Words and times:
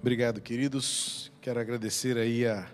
Obrigado, 0.00 0.40
queridos. 0.40 1.32
Quero 1.40 1.58
agradecer 1.58 2.16
aí 2.16 2.46
a, 2.46 2.70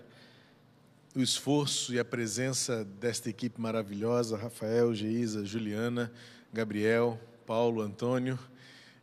o 1.15 1.21
esforço 1.21 1.91
e 1.91 1.97
a 1.97 2.05
presença 2.05 2.85
desta 2.85 3.31
equipe 3.31 3.59
maravilhosa, 3.59 4.37
Rafael, 4.37 4.93
Geisa, 4.93 5.43
Juliana, 5.43 6.13
Gabriel, 6.53 7.19
Paulo, 7.43 7.81
Antônio. 7.81 8.37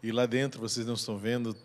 E 0.01 0.13
lá 0.13 0.25
dentro, 0.25 0.61
vocês 0.61 0.87
não 0.87 0.95
estão 0.95 1.19
vendo, 1.19 1.57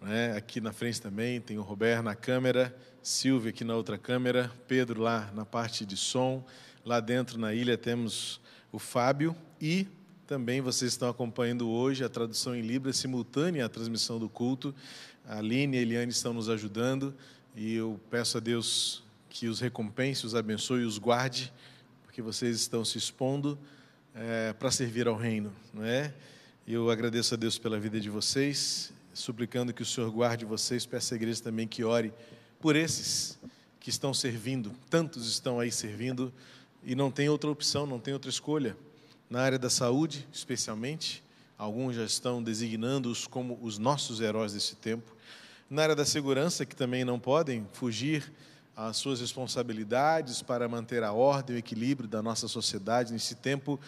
né? 0.00 0.36
aqui 0.36 0.60
na 0.60 0.72
frente 0.72 1.02
também, 1.02 1.40
tem 1.40 1.58
o 1.58 1.62
Roberto 1.62 2.04
na 2.04 2.14
câmera, 2.14 2.74
Silvia 3.02 3.50
aqui 3.50 3.64
na 3.64 3.74
outra 3.74 3.98
câmera, 3.98 4.48
Pedro 4.68 5.02
lá 5.02 5.32
na 5.34 5.44
parte 5.44 5.84
de 5.84 5.96
som. 5.96 6.46
Lá 6.84 7.00
dentro, 7.00 7.36
na 7.36 7.52
ilha, 7.52 7.76
temos 7.76 8.40
o 8.70 8.78
Fábio 8.78 9.34
e 9.60 9.88
também 10.26 10.60
vocês 10.60 10.92
estão 10.92 11.08
acompanhando 11.08 11.68
hoje 11.68 12.02
a 12.02 12.08
tradução 12.08 12.54
em 12.54 12.60
Libras 12.60 12.96
simultânea 12.96 13.64
à 13.64 13.68
transmissão 13.68 14.18
do 14.18 14.28
culto. 14.28 14.74
A 15.24 15.38
Aline 15.38 15.76
e 15.76 15.78
a 15.78 15.82
Eliane 15.82 16.10
estão 16.10 16.32
nos 16.32 16.48
ajudando 16.48 17.14
e 17.54 17.74
eu 17.74 18.00
peço 18.10 18.36
a 18.36 18.40
Deus 18.40 19.04
que 19.30 19.46
os 19.46 19.60
recompense, 19.60 20.26
os 20.26 20.34
abençoe 20.34 20.82
e 20.82 20.84
os 20.84 20.98
guarde, 20.98 21.52
porque 22.02 22.20
vocês 22.20 22.56
estão 22.56 22.84
se 22.84 22.98
expondo 22.98 23.56
é, 24.14 24.52
para 24.52 24.70
servir 24.72 25.06
ao 25.06 25.14
reino, 25.14 25.52
não 25.72 25.84
é? 25.84 26.12
Eu 26.66 26.90
agradeço 26.90 27.34
a 27.34 27.36
Deus 27.36 27.56
pela 27.56 27.78
vida 27.78 28.00
de 28.00 28.10
vocês, 28.10 28.92
suplicando 29.14 29.72
que 29.72 29.82
o 29.82 29.86
Senhor 29.86 30.10
guarde 30.10 30.44
vocês, 30.44 30.84
peço 30.84 31.14
à 31.14 31.16
igreja 31.16 31.40
também 31.40 31.68
que 31.68 31.84
ore 31.84 32.12
por 32.58 32.74
esses 32.74 33.38
que 33.78 33.90
estão 33.90 34.12
servindo, 34.12 34.72
tantos 34.90 35.28
estão 35.28 35.60
aí 35.60 35.70
servindo 35.70 36.32
e 36.82 36.96
não 36.96 37.12
tem 37.12 37.28
outra 37.28 37.48
opção, 37.48 37.86
não 37.86 38.00
tem 38.00 38.12
outra 38.12 38.28
escolha. 38.28 38.76
Na 39.28 39.40
área 39.40 39.58
da 39.58 39.68
saúde, 39.68 40.26
especialmente, 40.32 41.22
alguns 41.58 41.96
já 41.96 42.04
estão 42.04 42.40
designando-os 42.40 43.26
como 43.26 43.58
os 43.60 43.76
nossos 43.76 44.20
heróis 44.20 44.52
desse 44.52 44.76
tempo 44.76 45.16
na 45.68 45.82
área 45.82 45.96
da 45.96 46.04
segurança, 46.04 46.64
que 46.64 46.76
também 46.76 47.04
não 47.04 47.18
podem 47.18 47.66
fugir 47.72 48.32
às 48.76 48.96
suas 48.98 49.20
responsabilidades 49.20 50.42
para 50.42 50.68
manter 50.68 51.02
a 51.02 51.12
ordem 51.12 51.56
e 51.56 51.58
o 51.58 51.60
equilíbrio 51.60 52.08
da 52.08 52.22
nossa 52.22 52.46
sociedade 52.46 53.12
nesse 53.12 53.34
tempo 53.34 53.80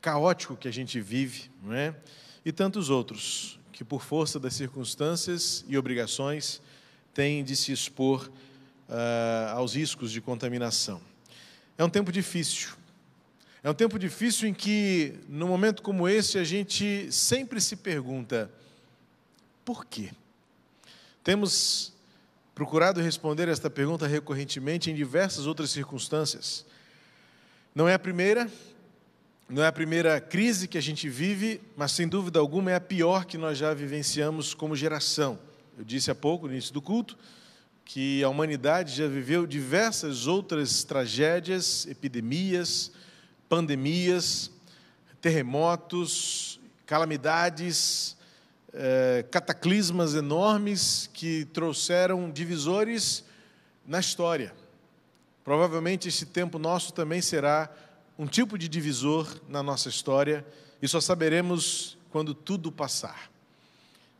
caótico 0.00 0.56
que 0.56 0.68
a 0.68 0.72
gente 0.72 1.00
vive, 1.00 1.50
não 1.62 1.72
é? 1.72 1.94
E 2.44 2.52
tantos 2.52 2.90
outros 2.90 3.58
que, 3.72 3.82
por 3.82 4.02
força 4.02 4.38
das 4.38 4.54
circunstâncias 4.54 5.64
e 5.68 5.78
obrigações, 5.78 6.60
têm 7.14 7.42
de 7.42 7.56
se 7.56 7.72
expor 7.72 8.30
uh, 8.88 9.54
aos 9.54 9.74
riscos 9.74 10.12
de 10.12 10.20
contaminação. 10.20 11.00
É 11.78 11.84
um 11.84 11.90
tempo 11.90 12.12
difícil. 12.12 12.70
É 13.62 13.70
um 13.70 13.74
tempo 13.74 13.98
difícil 13.98 14.48
em 14.48 14.54
que, 14.54 15.14
num 15.28 15.48
momento 15.48 15.82
como 15.82 16.08
esse, 16.08 16.38
a 16.38 16.44
gente 16.44 17.10
sempre 17.10 17.60
se 17.60 17.76
pergunta: 17.76 18.50
por 19.64 19.84
quê? 19.84 20.10
Temos 21.24 21.92
procurado 22.54 23.00
responder 23.00 23.48
esta 23.48 23.68
pergunta 23.68 24.06
recorrentemente 24.06 24.90
em 24.90 24.94
diversas 24.94 25.46
outras 25.46 25.70
circunstâncias. 25.70 26.64
Não 27.74 27.88
é 27.88 27.94
a 27.94 27.98
primeira, 27.98 28.50
não 29.48 29.62
é 29.62 29.66
a 29.66 29.72
primeira 29.72 30.20
crise 30.20 30.66
que 30.66 30.78
a 30.78 30.80
gente 30.80 31.08
vive, 31.08 31.60
mas 31.76 31.92
sem 31.92 32.08
dúvida 32.08 32.38
alguma 32.38 32.70
é 32.70 32.74
a 32.74 32.80
pior 32.80 33.26
que 33.26 33.36
nós 33.36 33.58
já 33.58 33.74
vivenciamos 33.74 34.54
como 34.54 34.74
geração. 34.74 35.38
Eu 35.76 35.84
disse 35.84 36.10
há 36.10 36.14
pouco, 36.14 36.46
no 36.46 36.52
início 36.52 36.72
do 36.72 36.80
culto, 36.80 37.18
que 37.84 38.24
a 38.24 38.28
humanidade 38.28 38.94
já 38.96 39.06
viveu 39.06 39.46
diversas 39.46 40.26
outras 40.26 40.82
tragédias, 40.82 41.86
epidemias, 41.86 42.90
pandemias, 43.48 44.50
terremotos, 45.20 46.60
calamidades, 46.84 48.16
é, 48.72 49.24
cataclismas 49.30 50.14
enormes 50.14 51.08
que 51.12 51.44
trouxeram 51.46 52.30
divisores 52.30 53.24
na 53.86 54.00
história. 54.00 54.54
Provavelmente 55.44 56.08
esse 56.08 56.26
tempo 56.26 56.58
nosso 56.58 56.92
também 56.92 57.20
será 57.20 57.70
um 58.18 58.26
tipo 58.26 58.58
de 58.58 58.68
divisor 58.68 59.28
na 59.48 59.62
nossa 59.62 59.88
história 59.88 60.44
e 60.80 60.88
só 60.88 61.00
saberemos 61.00 61.96
quando 62.10 62.34
tudo 62.34 62.72
passar. 62.72 63.30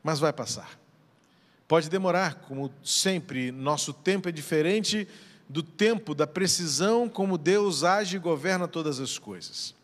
Mas 0.03 0.19
vai 0.21 0.33
passar. 0.33 0.79
Pode 1.67 1.91
demorar, 1.91 2.37
como 2.47 2.73
sempre, 2.85 3.51
nosso 3.51 3.93
tempo 3.93 4.29
é 4.29 4.33
diferente 4.33 5.09
do 5.49 5.63
tempo 5.63 6.15
da 6.15 6.27
precisão 6.27 7.09
como 7.09 7.39
Deus 7.39 7.85
age 7.85 8.17
e 8.17 8.21
governa 8.21 8.67
todas 8.67 9.01
as 9.01 9.19
coisas. 9.19 9.75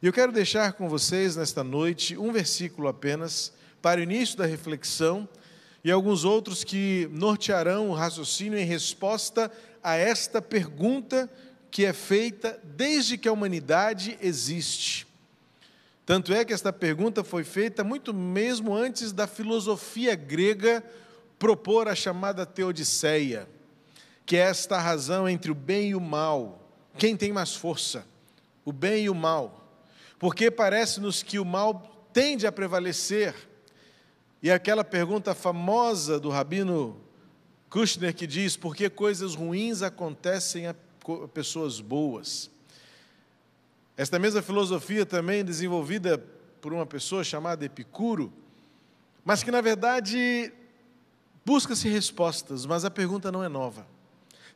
E 0.00 0.06
eu 0.06 0.12
quero 0.12 0.30
deixar 0.30 0.74
com 0.74 0.88
vocês 0.88 1.34
nesta 1.34 1.64
noite 1.64 2.16
um 2.16 2.32
versículo 2.32 2.88
apenas 2.88 3.52
para 3.82 4.00
o 4.00 4.02
início 4.02 4.38
da 4.38 4.46
reflexão 4.46 5.28
e 5.82 5.90
alguns 5.90 6.24
outros 6.24 6.62
que 6.62 7.08
nortearão 7.12 7.90
o 7.90 7.94
raciocínio 7.94 8.58
em 8.58 8.64
resposta 8.64 9.50
a 9.82 9.96
esta 9.96 10.40
pergunta 10.40 11.28
que 11.70 11.84
é 11.84 11.92
feita 11.92 12.58
desde 12.62 13.18
que 13.18 13.28
a 13.28 13.32
humanidade 13.32 14.18
existe. 14.20 15.06
Tanto 16.06 16.32
é 16.32 16.44
que 16.44 16.52
esta 16.52 16.72
pergunta 16.72 17.22
foi 17.22 17.44
feita 17.44 17.84
muito 17.84 18.14
mesmo 18.14 18.74
antes 18.74 19.12
da 19.12 19.26
filosofia 19.26 20.14
grega 20.14 20.82
propor 21.38 21.86
a 21.86 21.94
chamada 21.94 22.46
teodiceia, 22.46 23.48
que 24.28 24.36
é 24.36 24.40
esta 24.40 24.78
razão 24.78 25.26
entre 25.26 25.50
o 25.50 25.54
bem 25.54 25.88
e 25.88 25.94
o 25.94 26.00
mal. 26.00 26.60
Quem 26.98 27.16
tem 27.16 27.32
mais 27.32 27.56
força? 27.56 28.06
O 28.62 28.70
bem 28.70 29.04
e 29.04 29.08
o 29.08 29.14
mal. 29.14 29.66
Porque 30.18 30.50
parece-nos 30.50 31.22
que 31.22 31.38
o 31.38 31.46
mal 31.46 32.06
tende 32.12 32.46
a 32.46 32.52
prevalecer 32.52 33.34
e 34.42 34.50
aquela 34.50 34.84
pergunta 34.84 35.34
famosa 35.34 36.20
do 36.20 36.28
rabino 36.28 37.00
Kushner 37.70 38.14
que 38.14 38.26
diz: 38.26 38.54
por 38.54 38.76
que 38.76 38.90
coisas 38.90 39.34
ruins 39.34 39.80
acontecem 39.80 40.66
a 40.66 40.74
pessoas 41.32 41.80
boas? 41.80 42.50
Esta 43.96 44.18
mesma 44.18 44.42
filosofia 44.42 45.06
também 45.06 45.42
desenvolvida 45.42 46.18
por 46.60 46.74
uma 46.74 46.84
pessoa 46.84 47.24
chamada 47.24 47.64
Epicuro, 47.64 48.30
mas 49.24 49.42
que 49.42 49.50
na 49.50 49.62
verdade 49.62 50.52
busca-se 51.46 51.88
respostas, 51.88 52.66
mas 52.66 52.84
a 52.84 52.90
pergunta 52.90 53.32
não 53.32 53.42
é 53.42 53.48
nova. 53.48 53.96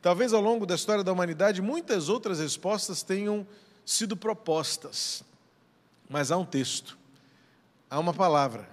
Talvez 0.03 0.33
ao 0.33 0.41
longo 0.41 0.65
da 0.65 0.75
história 0.75 1.01
da 1.01 1.13
humanidade 1.13 1.61
muitas 1.61 2.09
outras 2.09 2.37
respostas 2.37 3.01
tenham 3.03 3.47
sido 3.85 4.17
propostas, 4.17 5.23
mas 6.09 6.29
há 6.29 6.35
um 6.35 6.43
texto, 6.43 6.97
há 7.89 7.97
uma 7.97 8.13
palavra 8.13 8.67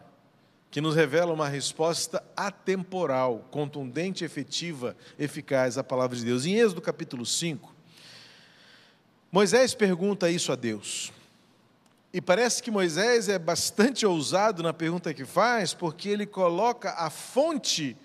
que 0.73 0.81
nos 0.81 0.97
revela 0.97 1.33
uma 1.33 1.47
resposta 1.47 2.21
atemporal, 2.37 3.47
contundente, 3.49 4.25
efetiva, 4.25 4.97
eficaz 5.17 5.79
à 5.79 5.85
palavra 5.85 6.17
de 6.17 6.25
Deus. 6.25 6.45
Em 6.45 6.57
Êxodo 6.57 6.81
capítulo 6.81 7.25
5, 7.25 7.73
Moisés 9.31 9.73
pergunta 9.73 10.29
isso 10.29 10.51
a 10.51 10.57
Deus. 10.57 11.13
E 12.13 12.21
parece 12.21 12.61
que 12.61 12.73
Moisés 12.73 13.29
é 13.29 13.39
bastante 13.39 14.05
ousado 14.05 14.65
na 14.65 14.73
pergunta 14.73 15.15
que 15.15 15.25
faz, 15.25 15.75
porque 15.75 16.09
ele 16.09 16.27
coloca 16.27 16.91
a 16.95 17.09
fonte 17.09 17.97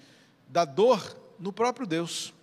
da 0.47 0.63
dor 0.63 1.17
no 1.39 1.51
próprio 1.51 1.87
Deus. 1.87 2.35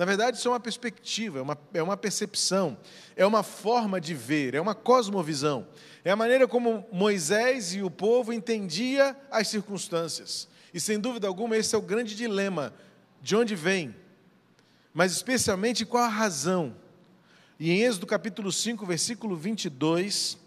Na 0.00 0.06
verdade, 0.06 0.38
isso 0.38 0.48
é 0.48 0.50
uma 0.50 0.58
perspectiva, 0.58 1.40
é 1.40 1.42
uma, 1.42 1.58
é 1.74 1.82
uma 1.82 1.94
percepção, 1.94 2.78
é 3.14 3.26
uma 3.26 3.42
forma 3.42 4.00
de 4.00 4.14
ver, 4.14 4.54
é 4.54 4.60
uma 4.60 4.74
cosmovisão. 4.74 5.66
É 6.02 6.10
a 6.10 6.16
maneira 6.16 6.48
como 6.48 6.86
Moisés 6.90 7.74
e 7.74 7.82
o 7.82 7.90
povo 7.90 8.32
entendia 8.32 9.14
as 9.30 9.48
circunstâncias. 9.48 10.48
E 10.72 10.80
sem 10.80 10.98
dúvida 10.98 11.28
alguma, 11.28 11.54
esse 11.54 11.74
é 11.74 11.78
o 11.78 11.82
grande 11.82 12.16
dilema: 12.16 12.72
de 13.20 13.36
onde 13.36 13.54
vem, 13.54 13.94
mas 14.94 15.12
especialmente 15.12 15.84
qual 15.84 16.04
a 16.04 16.08
razão. 16.08 16.74
E 17.58 17.70
em 17.70 17.82
Êxodo 17.82 18.06
capítulo 18.06 18.50
5, 18.50 18.86
versículo 18.86 19.36
22, 19.36 20.38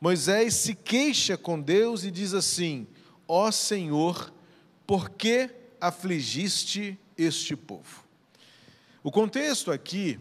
Moisés 0.00 0.54
se 0.54 0.76
queixa 0.76 1.36
com 1.36 1.60
Deus 1.60 2.04
e 2.04 2.10
diz 2.12 2.32
assim: 2.34 2.86
Ó 3.26 3.50
Senhor, 3.50 4.32
por 4.86 5.10
que 5.10 5.50
afligiste 5.80 6.96
este 7.18 7.56
povo? 7.56 8.01
O 9.02 9.10
contexto 9.10 9.72
aqui 9.72 10.18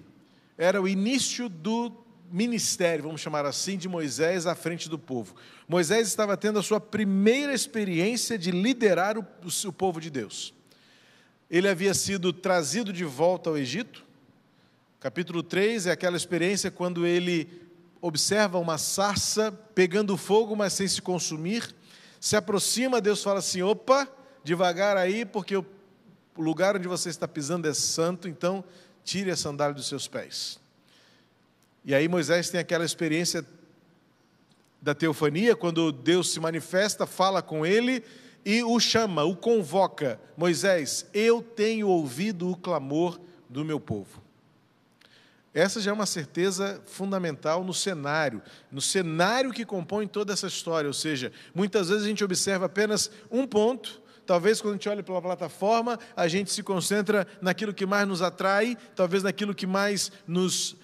era 0.58 0.82
o 0.82 0.88
início 0.88 1.48
do 1.48 1.92
ministério, 2.32 3.04
vamos 3.04 3.22
chamar 3.22 3.46
assim, 3.46 3.78
de 3.78 3.88
Moisés 3.88 4.48
à 4.48 4.56
frente 4.56 4.90
do 4.90 4.98
povo. 4.98 5.36
Moisés 5.68 6.08
estava 6.08 6.36
tendo 6.36 6.58
a 6.58 6.64
sua 6.64 6.80
primeira 6.80 7.54
experiência 7.54 8.40
de 8.40 8.50
liderar 8.50 9.18
o, 9.18 9.26
o 9.68 9.74
povo 9.74 10.00
de 10.02 10.10
Deus. 10.10 10.54
Ele 11.50 11.68
havia 11.68 11.94
sido 11.94 12.34
trazido 12.34 12.92
de 12.92 13.04
volta 13.04 13.50
ao 13.50 13.58
Egito. 13.58 14.04
Capítulo 15.00 15.44
3 15.44 15.88
é 15.88 15.92
aquela 15.92 16.18
experiência 16.18 16.72
quando 16.72 17.06
ele 17.06 17.62
observa 18.02 18.58
uma 18.58 18.78
sarça 18.78 19.52
pegando 19.76 20.18
fogo, 20.18 20.56
mas 20.56 20.74
sem 20.74 20.88
se 20.88 21.02
consumir. 21.02 21.76
Se 22.20 22.36
aproxima, 22.36 23.02
Deus 23.02 23.22
fala 23.22 23.40
assim: 23.40 23.62
opa, 23.62 24.08
devagar 24.44 24.98
aí, 24.98 25.26
porque 25.26 25.62
o 26.36 26.42
lugar 26.42 26.76
onde 26.76 26.88
você 26.88 27.10
está 27.10 27.28
pisando 27.28 27.68
é 27.68 27.74
santo, 27.74 28.28
então 28.28 28.64
tire 29.04 29.32
a 29.32 29.36
sandália 29.36 29.74
dos 29.74 29.88
seus 29.88 30.08
pés. 30.08 30.60
E 31.84 31.96
aí 31.96 32.08
Moisés 32.08 32.50
tem 32.50 32.60
aquela 32.60 32.86
experiência 32.86 33.46
da 34.82 34.96
teofania, 34.96 35.56
quando 35.56 35.92
Deus 35.92 36.32
se 36.32 36.40
manifesta, 36.40 37.06
fala 37.06 37.42
com 37.42 37.66
ele, 37.66 38.04
e 38.44 38.64
o 38.64 38.80
chama, 38.80 39.24
o 39.24 39.36
convoca: 39.36 40.20
Moisés, 40.36 41.06
eu 41.14 41.42
tenho 41.42 41.88
ouvido 41.88 42.50
o 42.50 42.56
clamor 42.56 43.20
do 43.48 43.64
meu 43.64 43.80
povo. 43.80 44.22
Essa 45.54 45.82
já 45.82 45.92
é 45.92 45.94
uma 45.94 46.06
certeza 46.06 46.82
fundamental 46.86 47.64
no 47.64 47.74
cenário, 47.74 48.42
no 48.72 48.80
cenário 48.80 49.52
que 49.52 49.66
compõe 49.66 50.08
toda 50.08 50.32
essa 50.32 50.48
história. 50.48 50.88
Ou 50.88 50.94
seja, 50.94 51.32
muitas 51.54 51.90
vezes 51.90 52.06
a 52.06 52.08
gente 52.08 52.24
observa 52.24 52.68
apenas 52.68 53.12
um 53.30 53.46
ponto, 53.46 54.01
talvez 54.32 54.62
quando 54.62 54.76
a 54.76 54.78
gente 54.78 54.88
olha 54.88 55.04
pela 55.04 55.22
plataforma, 55.22 56.00
a 56.16 56.26
gente 56.26 56.54
se 56.54 56.64
concentra 56.64 57.28
naquilo 57.42 57.74
que 57.74 57.86
mais 57.86 58.08
nos 58.08 58.22
atrai, 58.22 58.78
talvez 58.96 59.24
naquilo 59.24 59.54
que 59.54 59.68
mais 59.68 60.10
nos 60.26 60.78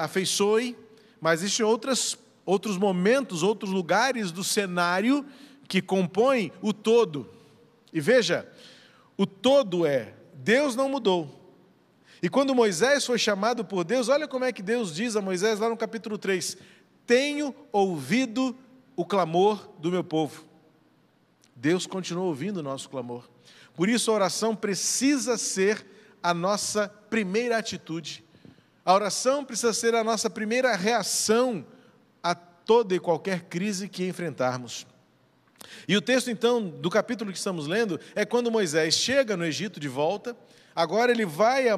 afeiçoe, 0.00 0.74
mas 1.20 1.42
existem 1.42 1.66
outras, 1.66 2.16
outros 2.46 2.78
momentos, 2.78 3.42
outros 3.42 3.70
lugares 3.70 4.32
do 4.32 4.42
cenário 4.42 5.22
que 5.68 5.82
compõem 5.82 6.50
o 6.62 6.72
todo. 6.72 7.28
E 7.92 8.00
veja, 8.00 8.50
o 9.18 9.26
todo 9.26 9.84
é: 9.84 10.14
Deus 10.32 10.74
não 10.74 10.88
mudou. 10.88 11.28
E 12.22 12.30
quando 12.30 12.54
Moisés 12.54 13.04
foi 13.04 13.18
chamado 13.18 13.66
por 13.66 13.84
Deus, 13.84 14.08
olha 14.08 14.26
como 14.26 14.46
é 14.46 14.52
que 14.52 14.62
Deus 14.62 14.94
diz 14.94 15.14
a 15.14 15.20
Moisés 15.20 15.58
lá 15.58 15.68
no 15.68 15.76
capítulo 15.76 16.16
3: 16.16 16.56
Tenho 17.06 17.54
ouvido 17.70 18.56
o 18.96 19.04
clamor 19.04 19.68
do 19.78 19.90
meu 19.90 20.02
povo. 20.02 20.47
Deus 21.60 21.86
continua 21.86 22.24
ouvindo 22.24 22.58
o 22.58 22.62
nosso 22.62 22.88
clamor. 22.88 23.28
Por 23.74 23.88
isso 23.88 24.10
a 24.10 24.14
oração 24.14 24.54
precisa 24.54 25.36
ser 25.36 25.84
a 26.22 26.32
nossa 26.32 26.88
primeira 26.88 27.58
atitude. 27.58 28.24
A 28.84 28.94
oração 28.94 29.44
precisa 29.44 29.72
ser 29.72 29.94
a 29.94 30.04
nossa 30.04 30.30
primeira 30.30 30.74
reação 30.76 31.66
a 32.22 32.34
toda 32.34 32.94
e 32.94 33.00
qualquer 33.00 33.42
crise 33.44 33.88
que 33.88 34.06
enfrentarmos. 34.06 34.86
E 35.88 35.96
o 35.96 36.00
texto, 36.00 36.30
então, 36.30 36.68
do 36.68 36.88
capítulo 36.88 37.32
que 37.32 37.38
estamos 37.38 37.66
lendo, 37.66 37.98
é 38.14 38.24
quando 38.24 38.52
Moisés 38.52 38.94
chega 38.94 39.36
no 39.36 39.44
Egito 39.44 39.80
de 39.80 39.88
volta, 39.88 40.36
Agora 40.78 41.10
ele 41.10 41.26
vai 41.26 41.68
a, 41.68 41.74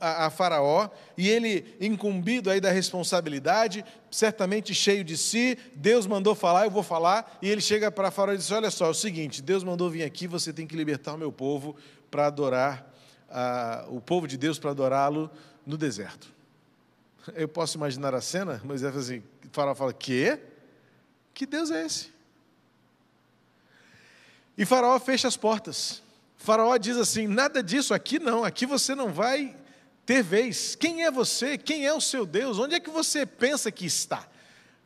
a, 0.00 0.26
a, 0.26 0.30
Faraó 0.30 0.88
e 1.18 1.28
ele, 1.28 1.76
incumbido 1.80 2.48
aí 2.48 2.60
da 2.60 2.70
responsabilidade, 2.70 3.84
certamente 4.08 4.72
cheio 4.72 5.02
de 5.02 5.16
si, 5.16 5.58
Deus 5.74 6.06
mandou 6.06 6.36
falar, 6.36 6.64
eu 6.64 6.70
vou 6.70 6.84
falar, 6.84 7.36
e 7.42 7.50
ele 7.50 7.60
chega 7.60 7.90
para 7.90 8.12
Faraó 8.12 8.32
e 8.32 8.38
diz: 8.38 8.52
Olha 8.52 8.70
só, 8.70 8.86
é 8.86 8.90
o 8.90 8.94
seguinte, 8.94 9.42
Deus 9.42 9.64
mandou 9.64 9.90
vir 9.90 10.04
aqui, 10.04 10.28
você 10.28 10.52
tem 10.52 10.68
que 10.68 10.76
libertar 10.76 11.14
o 11.14 11.18
meu 11.18 11.32
povo 11.32 11.74
para 12.08 12.28
adorar, 12.28 12.88
o 13.88 14.00
povo 14.00 14.28
de 14.28 14.36
Deus 14.36 14.56
para 14.56 14.70
adorá-lo 14.70 15.28
no 15.66 15.76
deserto. 15.76 16.32
Eu 17.34 17.48
posso 17.48 17.76
imaginar 17.76 18.14
a 18.14 18.20
cena, 18.20 18.62
Moisés 18.62 18.88
fala 18.88 19.02
assim: 19.02 19.22
Faraó 19.50 19.74
fala, 19.74 19.92
quê? 19.92 20.38
Que 21.34 21.44
Deus 21.44 21.72
é 21.72 21.84
esse? 21.84 22.12
E 24.56 24.64
Faraó 24.64 24.96
fecha 25.00 25.26
as 25.26 25.36
portas. 25.36 26.03
Faraó 26.44 26.76
diz 26.76 26.98
assim: 26.98 27.26
nada 27.26 27.62
disso 27.62 27.94
aqui 27.94 28.18
não, 28.18 28.44
aqui 28.44 28.66
você 28.66 28.94
não 28.94 29.10
vai 29.10 29.56
ter 30.04 30.22
vez. 30.22 30.76
Quem 30.76 31.02
é 31.02 31.10
você? 31.10 31.56
Quem 31.56 31.86
é 31.86 31.94
o 31.94 32.02
seu 32.02 32.26
Deus? 32.26 32.58
Onde 32.58 32.74
é 32.74 32.80
que 32.80 32.90
você 32.90 33.24
pensa 33.24 33.72
que 33.72 33.86
está? 33.86 34.28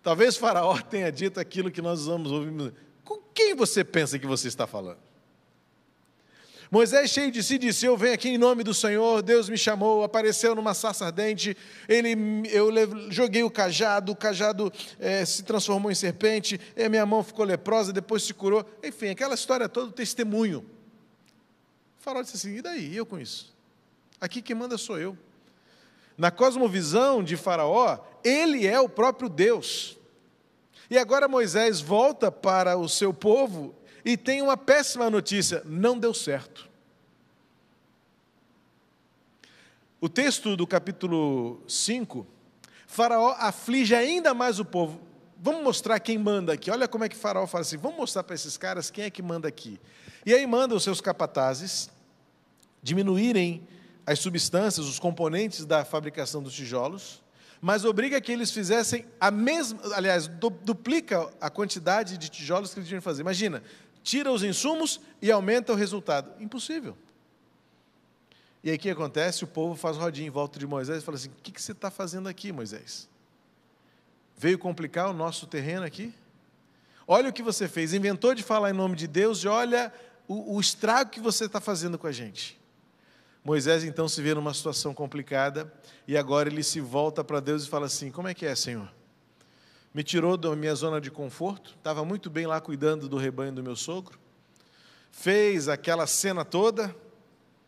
Talvez 0.00 0.36
Faraó 0.36 0.78
tenha 0.88 1.10
dito 1.10 1.40
aquilo 1.40 1.68
que 1.68 1.82
nós 1.82 2.06
vamos 2.06 2.30
ouvir. 2.30 2.72
Com 3.04 3.18
quem 3.34 3.56
você 3.56 3.82
pensa 3.82 4.20
que 4.20 4.26
você 4.26 4.46
está 4.46 4.68
falando? 4.68 4.98
Moisés, 6.70 7.10
cheio 7.10 7.32
de 7.32 7.42
si, 7.42 7.58
disse: 7.58 7.86
Eu 7.86 7.96
venho 7.96 8.14
aqui 8.14 8.28
em 8.28 8.38
nome 8.38 8.62
do 8.62 8.72
Senhor, 8.72 9.20
Deus 9.20 9.48
me 9.48 9.58
chamou, 9.58 10.04
apareceu 10.04 10.54
numa 10.54 10.74
sarça 10.74 11.06
ardente, 11.06 11.56
ele, 11.88 12.14
eu 12.52 12.70
joguei 13.10 13.42
o 13.42 13.50
cajado, 13.50 14.12
o 14.12 14.16
cajado 14.16 14.72
é, 15.00 15.24
se 15.24 15.42
transformou 15.42 15.90
em 15.90 15.94
serpente, 15.96 16.60
minha 16.88 17.04
mão 17.04 17.24
ficou 17.24 17.44
leprosa, 17.44 17.92
depois 17.92 18.22
se 18.22 18.32
curou. 18.32 18.64
Enfim, 18.80 19.08
aquela 19.08 19.34
história 19.34 19.68
toda, 19.68 19.90
testemunho. 19.90 20.77
Faraó 21.98 22.22
disse 22.22 22.36
assim: 22.36 22.56
e 22.56 22.62
daí? 22.62 22.96
Eu 22.96 23.06
com 23.06 23.18
isso? 23.18 23.54
Aqui 24.20 24.42
quem 24.42 24.56
manda 24.56 24.78
sou 24.78 24.98
eu. 24.98 25.16
Na 26.16 26.30
cosmovisão 26.30 27.22
de 27.22 27.36
Faraó, 27.36 27.98
ele 28.24 28.66
é 28.66 28.80
o 28.80 28.88
próprio 28.88 29.28
Deus. 29.28 29.96
E 30.90 30.98
agora 30.98 31.28
Moisés 31.28 31.80
volta 31.80 32.32
para 32.32 32.76
o 32.76 32.88
seu 32.88 33.12
povo 33.12 33.74
e 34.04 34.16
tem 34.16 34.42
uma 34.42 34.56
péssima 34.56 35.10
notícia: 35.10 35.62
não 35.64 35.98
deu 35.98 36.14
certo. 36.14 36.68
O 40.00 40.08
texto 40.08 40.56
do 40.56 40.66
capítulo 40.66 41.60
5, 41.66 42.26
Faraó 42.86 43.34
aflige 43.38 43.94
ainda 43.94 44.32
mais 44.32 44.60
o 44.60 44.64
povo. 44.64 45.00
Vamos 45.36 45.62
mostrar 45.62 46.00
quem 46.00 46.16
manda 46.16 46.52
aqui. 46.52 46.70
Olha 46.70 46.88
como 46.88 47.04
é 47.04 47.08
que 47.08 47.16
Faraó 47.16 47.46
fala 47.46 47.62
assim: 47.62 47.76
vamos 47.76 47.98
mostrar 47.98 48.24
para 48.24 48.34
esses 48.34 48.56
caras 48.56 48.90
quem 48.90 49.04
é 49.04 49.10
que 49.10 49.22
manda 49.22 49.46
aqui. 49.46 49.78
E 50.28 50.34
aí 50.34 50.46
manda 50.46 50.74
os 50.74 50.84
seus 50.84 51.00
capatazes, 51.00 51.88
diminuírem 52.82 53.66
as 54.04 54.18
substâncias, 54.18 54.86
os 54.86 54.98
componentes 54.98 55.64
da 55.64 55.86
fabricação 55.86 56.42
dos 56.42 56.52
tijolos, 56.52 57.22
mas 57.62 57.82
obriga 57.86 58.20
que 58.20 58.30
eles 58.30 58.50
fizessem 58.50 59.06
a 59.18 59.30
mesma, 59.30 59.80
aliás, 59.94 60.28
duplica 60.28 61.30
a 61.40 61.48
quantidade 61.48 62.18
de 62.18 62.28
tijolos 62.28 62.74
que 62.74 62.78
eles 62.78 62.86
tinham 62.86 63.00
que 63.00 63.04
fazer. 63.06 63.22
Imagina, 63.22 63.62
tira 64.02 64.30
os 64.30 64.42
insumos 64.42 65.00
e 65.22 65.32
aumenta 65.32 65.72
o 65.72 65.74
resultado. 65.74 66.30
Impossível. 66.42 66.94
E 68.62 68.68
aí 68.68 68.76
o 68.76 68.78
que 68.78 68.90
acontece? 68.90 69.44
O 69.44 69.46
povo 69.46 69.76
faz 69.76 69.96
rodinha 69.96 70.26
em 70.26 70.30
volta 70.30 70.58
de 70.58 70.66
Moisés 70.66 71.02
e 71.02 71.06
fala 71.06 71.16
assim: 71.16 71.30
O 71.30 71.42
que, 71.42 71.50
que 71.50 71.62
você 71.62 71.72
está 71.72 71.90
fazendo 71.90 72.28
aqui, 72.28 72.52
Moisés? 72.52 73.08
Veio 74.36 74.58
complicar 74.58 75.08
o 75.08 75.14
nosso 75.14 75.46
terreno 75.46 75.86
aqui? 75.86 76.12
Olha 77.10 77.30
o 77.30 77.32
que 77.32 77.42
você 77.42 77.66
fez, 77.66 77.94
inventou 77.94 78.34
de 78.34 78.42
falar 78.42 78.68
em 78.68 78.74
nome 78.74 78.94
de 78.94 79.06
Deus 79.06 79.42
e 79.42 79.48
olha 79.48 79.90
o, 80.28 80.56
o 80.56 80.60
estrago 80.60 81.10
que 81.10 81.20
você 81.20 81.46
está 81.46 81.60
fazendo 81.60 81.98
com 81.98 82.06
a 82.06 82.12
gente. 82.12 82.60
Moisés 83.42 83.82
então 83.82 84.06
se 84.06 84.20
vê 84.20 84.34
numa 84.34 84.52
situação 84.52 84.92
complicada 84.92 85.72
e 86.06 86.16
agora 86.16 86.50
ele 86.50 86.62
se 86.62 86.80
volta 86.80 87.24
para 87.24 87.40
Deus 87.40 87.64
e 87.64 87.68
fala 87.68 87.86
assim: 87.86 88.10
Como 88.10 88.28
é 88.28 88.34
que 88.34 88.44
é, 88.44 88.54
Senhor? 88.54 88.92
Me 89.94 90.04
tirou 90.04 90.36
da 90.36 90.54
minha 90.54 90.74
zona 90.74 91.00
de 91.00 91.10
conforto, 91.10 91.74
estava 91.78 92.04
muito 92.04 92.28
bem 92.28 92.46
lá 92.46 92.60
cuidando 92.60 93.08
do 93.08 93.16
rebanho 93.16 93.52
do 93.52 93.62
meu 93.62 93.74
sogro, 93.74 94.18
fez 95.10 95.66
aquela 95.66 96.06
cena 96.06 96.44
toda, 96.44 96.94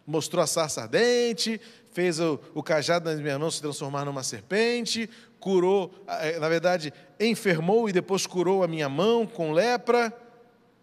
mostrou 0.07 0.45
a 0.45 0.47
sarça 0.47 0.83
ardente, 0.83 1.59
fez 1.93 2.21
o, 2.21 2.39
o 2.55 2.63
cajado 2.63 3.07
das 3.07 3.19
minhas 3.19 3.39
mãos 3.39 3.55
se 3.55 3.63
transformar 3.63 4.05
numa 4.05 4.23
serpente, 4.23 5.09
curou, 5.41 5.95
eh, 6.07 6.39
na 6.39 6.49
verdade, 6.49 6.93
enfermou 7.19 7.89
e 7.89 7.93
depois 7.93 8.27
curou 8.27 8.63
a 8.63 8.69
minha 8.69 8.89
mão 8.89 9.27
com 9.27 9.51
lepra, 9.51 10.15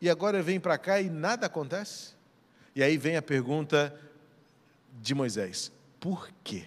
e 0.01 0.09
agora 0.09 0.41
vem 0.41 0.59
para 0.59 0.77
cá 0.77 1.01
e 1.01 1.09
nada 1.09 1.47
acontece? 1.47 2.15
E 2.75 2.83
aí 2.83 2.97
vem 2.97 3.17
a 3.17 3.21
pergunta 3.21 3.97
de 5.01 5.15
Moisés: 5.15 5.71
por 5.99 6.29
quê? 6.43 6.65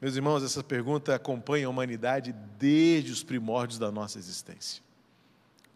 Meus 0.00 0.14
irmãos, 0.14 0.42
essa 0.42 0.62
pergunta 0.62 1.14
acompanha 1.14 1.66
a 1.66 1.70
humanidade 1.70 2.32
desde 2.58 3.10
os 3.10 3.24
primórdios 3.24 3.78
da 3.78 3.90
nossa 3.90 4.18
existência. 4.18 4.82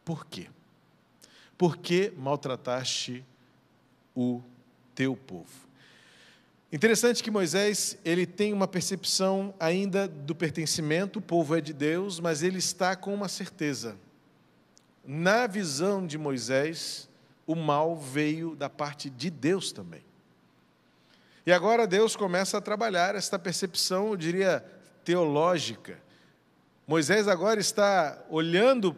Por 0.04 0.26
quê? 0.26 0.48
Por 1.56 1.78
que 1.78 2.12
maltrataste 2.16 3.24
o 4.14 4.42
teu 4.94 5.16
povo? 5.16 5.68
Interessante 6.72 7.22
que 7.22 7.30
Moisés, 7.30 7.98
ele 8.04 8.26
tem 8.26 8.52
uma 8.52 8.68
percepção 8.68 9.52
ainda 9.58 10.06
do 10.06 10.34
pertencimento, 10.34 11.18
o 11.18 11.22
povo 11.22 11.56
é 11.56 11.60
de 11.60 11.72
Deus, 11.72 12.20
mas 12.20 12.42
ele 12.42 12.58
está 12.58 12.94
com 12.94 13.12
uma 13.12 13.28
certeza. 13.28 13.96
Na 15.04 15.46
visão 15.46 16.06
de 16.06 16.18
Moisés, 16.18 17.08
o 17.46 17.54
mal 17.54 17.96
veio 17.96 18.54
da 18.54 18.68
parte 18.68 19.08
de 19.10 19.30
Deus 19.30 19.72
também. 19.72 20.04
E 21.46 21.52
agora 21.52 21.86
Deus 21.86 22.14
começa 22.14 22.58
a 22.58 22.60
trabalhar 22.60 23.14
esta 23.14 23.38
percepção, 23.38 24.08
eu 24.08 24.16
diria, 24.16 24.64
teológica. 25.04 25.98
Moisés 26.86 27.26
agora 27.28 27.60
está 27.60 28.22
olhando 28.28 28.96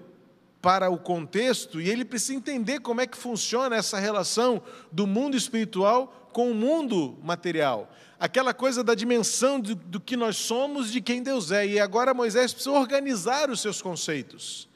para 0.61 0.91
o 0.91 0.99
contexto 0.99 1.81
e 1.81 1.89
ele 1.89 2.05
precisa 2.05 2.35
entender 2.35 2.81
como 2.81 3.01
é 3.01 3.07
que 3.07 3.17
funciona 3.17 3.77
essa 3.77 3.99
relação 3.99 4.63
do 4.91 5.07
mundo 5.07 5.37
espiritual 5.37 6.31
com 6.33 6.51
o 6.51 6.55
mundo 6.55 7.19
material. 7.23 7.91
Aquela 8.19 8.55
coisa 8.55 8.85
da 8.85 8.95
dimensão 8.95 9.61
do, 9.61 9.75
do 9.75 10.01
que 10.01 10.17
nós 10.17 10.37
somos, 10.37 10.91
de 10.91 11.01
quem 11.01 11.23
Deus 11.23 11.51
é. 11.51 11.67
E 11.67 11.81
agora 11.81 12.15
Moisés 12.15 12.53
precisa 12.53 12.77
organizar 12.77 13.51
os 13.51 13.61
seus 13.61 13.83
conceitos. 13.83 14.69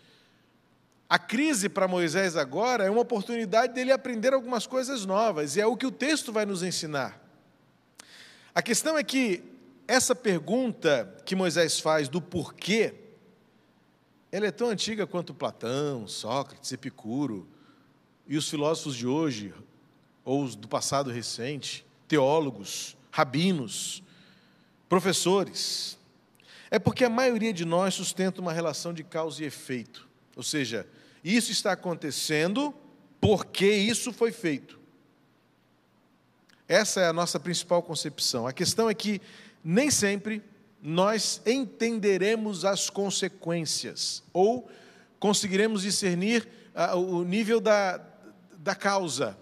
A 1.08 1.18
crise 1.18 1.68
para 1.68 1.86
Moisés 1.86 2.36
agora 2.36 2.84
é 2.84 2.90
uma 2.90 3.02
oportunidade 3.02 3.72
dele 3.72 3.92
aprender 3.92 4.34
algumas 4.34 4.66
coisas 4.66 5.06
novas, 5.06 5.54
e 5.54 5.60
é 5.60 5.66
o 5.66 5.76
que 5.76 5.86
o 5.86 5.92
texto 5.92 6.32
vai 6.32 6.44
nos 6.44 6.62
ensinar. 6.62 7.22
A 8.52 8.60
questão 8.60 8.98
é 8.98 9.04
que 9.04 9.44
essa 9.86 10.14
pergunta 10.16 11.14
que 11.24 11.36
Moisés 11.36 11.78
faz 11.78 12.08
do 12.08 12.20
porquê, 12.20 12.94
ela 14.32 14.46
é 14.46 14.50
tão 14.50 14.68
antiga 14.68 15.06
quanto 15.06 15.32
Platão, 15.32 16.08
Sócrates, 16.08 16.72
Epicuro 16.72 17.46
e 18.26 18.36
os 18.36 18.48
filósofos 18.50 18.96
de 18.96 19.06
hoje, 19.06 19.54
ou 20.24 20.42
os 20.42 20.56
do 20.56 20.66
passado 20.66 21.12
recente, 21.12 21.86
teólogos, 22.08 22.96
rabinos, 23.12 24.02
professores. 24.88 25.96
É 26.68 26.80
porque 26.80 27.04
a 27.04 27.08
maioria 27.08 27.52
de 27.52 27.64
nós 27.64 27.94
sustenta 27.94 28.40
uma 28.40 28.52
relação 28.52 28.92
de 28.92 29.04
causa 29.04 29.44
e 29.44 29.46
efeito. 29.46 30.08
Ou 30.36 30.42
seja, 30.42 30.86
isso 31.24 31.50
está 31.50 31.72
acontecendo 31.72 32.72
por 33.20 33.46
que 33.46 33.66
isso 33.68 34.12
foi 34.12 34.30
feito. 34.30 34.78
Essa 36.68 37.00
é 37.00 37.08
a 37.08 37.12
nossa 37.12 37.40
principal 37.40 37.82
concepção. 37.82 38.46
A 38.46 38.52
questão 38.52 38.90
é 38.90 38.94
que 38.94 39.20
nem 39.64 39.90
sempre 39.90 40.42
nós 40.82 41.40
entenderemos 41.46 42.64
as 42.64 42.90
consequências 42.90 44.22
ou 44.32 44.70
conseguiremos 45.18 45.82
discernir 45.82 46.46
uh, 46.74 46.96
o 46.96 47.24
nível 47.24 47.60
da, 47.60 48.00
da 48.58 48.74
causa, 48.74 49.36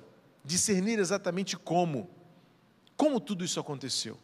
discernir 0.45 0.99
exatamente 0.99 1.57
como, 1.57 2.09
como 2.97 3.19
tudo 3.19 3.45
isso 3.45 3.59
aconteceu. 3.59 4.19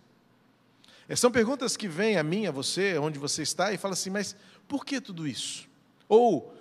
É, 1.08 1.16
são 1.16 1.30
perguntas 1.30 1.76
que 1.76 1.88
vêm 1.88 2.16
a 2.16 2.22
mim, 2.22 2.46
a 2.46 2.52
você, 2.52 2.96
onde 2.96 3.18
você 3.18 3.42
está, 3.42 3.72
e 3.72 3.76
fala 3.76 3.94
assim: 3.94 4.10
mas 4.10 4.36
por 4.68 4.84
que 4.84 5.00
tudo 5.00 5.26
isso? 5.26 5.68
Ou 6.08 6.54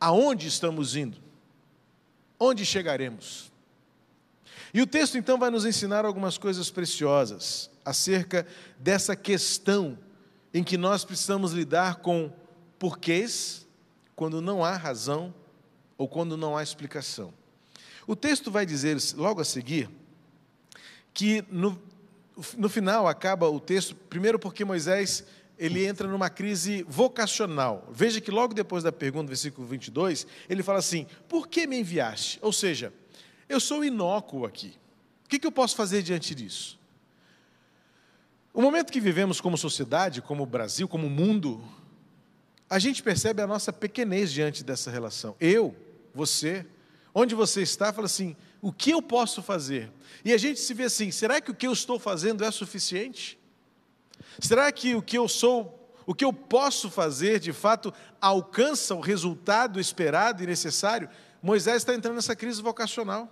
aonde 0.00 0.48
estamos 0.48 0.96
indo? 0.96 1.18
Onde 2.38 2.64
chegaremos? 2.64 3.52
E 4.72 4.80
o 4.80 4.86
texto 4.86 5.18
então 5.18 5.38
vai 5.38 5.50
nos 5.50 5.66
ensinar 5.66 6.04
algumas 6.04 6.38
coisas 6.38 6.70
preciosas 6.70 7.70
acerca 7.84 8.46
dessa 8.78 9.14
questão 9.14 9.98
em 10.54 10.64
que 10.64 10.78
nós 10.78 11.04
precisamos 11.04 11.52
lidar 11.52 11.96
com 11.96 12.32
porquês 12.78 13.66
quando 14.16 14.40
não 14.40 14.64
há 14.64 14.76
razão 14.76 15.34
ou 15.98 16.08
quando 16.08 16.36
não 16.36 16.56
há 16.56 16.62
explicação. 16.62 17.32
O 18.06 18.16
texto 18.16 18.50
vai 18.50 18.64
dizer 18.64 18.96
logo 19.16 19.40
a 19.40 19.44
seguir 19.44 19.90
que 21.12 21.44
no, 21.50 21.80
no 22.56 22.68
final 22.68 23.06
acaba 23.06 23.48
o 23.48 23.60
texto, 23.60 23.94
primeiro 23.94 24.38
porque 24.38 24.64
Moisés 24.64 25.24
ele 25.60 25.86
entra 25.86 26.08
numa 26.08 26.30
crise 26.30 26.86
vocacional. 26.88 27.86
Veja 27.92 28.18
que 28.18 28.30
logo 28.30 28.54
depois 28.54 28.82
da 28.82 28.90
pergunta, 28.90 29.28
versículo 29.28 29.66
22, 29.66 30.26
ele 30.48 30.62
fala 30.62 30.78
assim: 30.78 31.06
Por 31.28 31.46
que 31.46 31.66
me 31.66 31.78
enviaste? 31.78 32.38
Ou 32.40 32.50
seja, 32.50 32.90
eu 33.46 33.60
sou 33.60 33.84
inócuo 33.84 34.46
aqui. 34.46 34.74
O 35.26 35.28
que, 35.28 35.38
que 35.38 35.46
eu 35.46 35.52
posso 35.52 35.76
fazer 35.76 36.02
diante 36.02 36.34
disso? 36.34 36.80
O 38.54 38.62
momento 38.62 38.90
que 38.90 39.00
vivemos 39.00 39.38
como 39.38 39.58
sociedade, 39.58 40.22
como 40.22 40.46
Brasil, 40.46 40.88
como 40.88 41.10
mundo, 41.10 41.62
a 42.68 42.78
gente 42.78 43.02
percebe 43.02 43.42
a 43.42 43.46
nossa 43.46 43.70
pequenez 43.70 44.32
diante 44.32 44.64
dessa 44.64 44.90
relação. 44.90 45.36
Eu, 45.38 45.76
você, 46.14 46.64
onde 47.14 47.34
você 47.34 47.60
está, 47.60 47.92
fala 47.92 48.06
assim: 48.06 48.34
o 48.62 48.72
que 48.72 48.90
eu 48.90 49.02
posso 49.02 49.42
fazer? 49.42 49.92
E 50.24 50.32
a 50.32 50.38
gente 50.38 50.58
se 50.58 50.72
vê 50.72 50.84
assim: 50.84 51.10
será 51.10 51.38
que 51.38 51.50
o 51.50 51.54
que 51.54 51.66
eu 51.66 51.72
estou 51.72 51.98
fazendo 51.98 52.42
é 52.42 52.50
suficiente? 52.50 53.38
Será 54.40 54.70
que 54.72 54.94
o 54.94 55.02
que 55.02 55.16
eu 55.16 55.28
sou, 55.28 55.94
o 56.06 56.14
que 56.14 56.24
eu 56.24 56.32
posso 56.32 56.90
fazer, 56.90 57.38
de 57.38 57.52
fato, 57.52 57.92
alcança 58.20 58.94
o 58.94 59.00
resultado 59.00 59.78
esperado 59.78 60.42
e 60.42 60.46
necessário? 60.46 61.08
Moisés 61.42 61.78
está 61.78 61.94
entrando 61.94 62.16
nessa 62.16 62.36
crise 62.36 62.60
vocacional. 62.60 63.30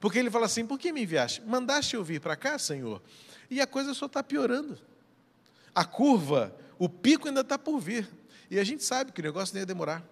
Porque 0.00 0.18
ele 0.18 0.30
fala 0.30 0.46
assim: 0.46 0.66
por 0.66 0.78
que 0.78 0.92
me 0.92 1.02
enviaste? 1.02 1.42
Mandaste 1.42 1.96
eu 1.96 2.04
vir 2.04 2.20
para 2.20 2.36
cá, 2.36 2.58
Senhor? 2.58 3.02
E 3.50 3.60
a 3.60 3.66
coisa 3.66 3.94
só 3.94 4.06
está 4.06 4.22
piorando. 4.22 4.78
A 5.74 5.84
curva, 5.84 6.54
o 6.78 6.88
pico 6.88 7.28
ainda 7.28 7.40
está 7.40 7.58
por 7.58 7.78
vir. 7.78 8.08
E 8.50 8.58
a 8.58 8.64
gente 8.64 8.84
sabe 8.84 9.12
que 9.12 9.20
o 9.20 9.24
negócio 9.24 9.54
não 9.54 9.60
ia 9.60 9.66
demorar. 9.66 10.04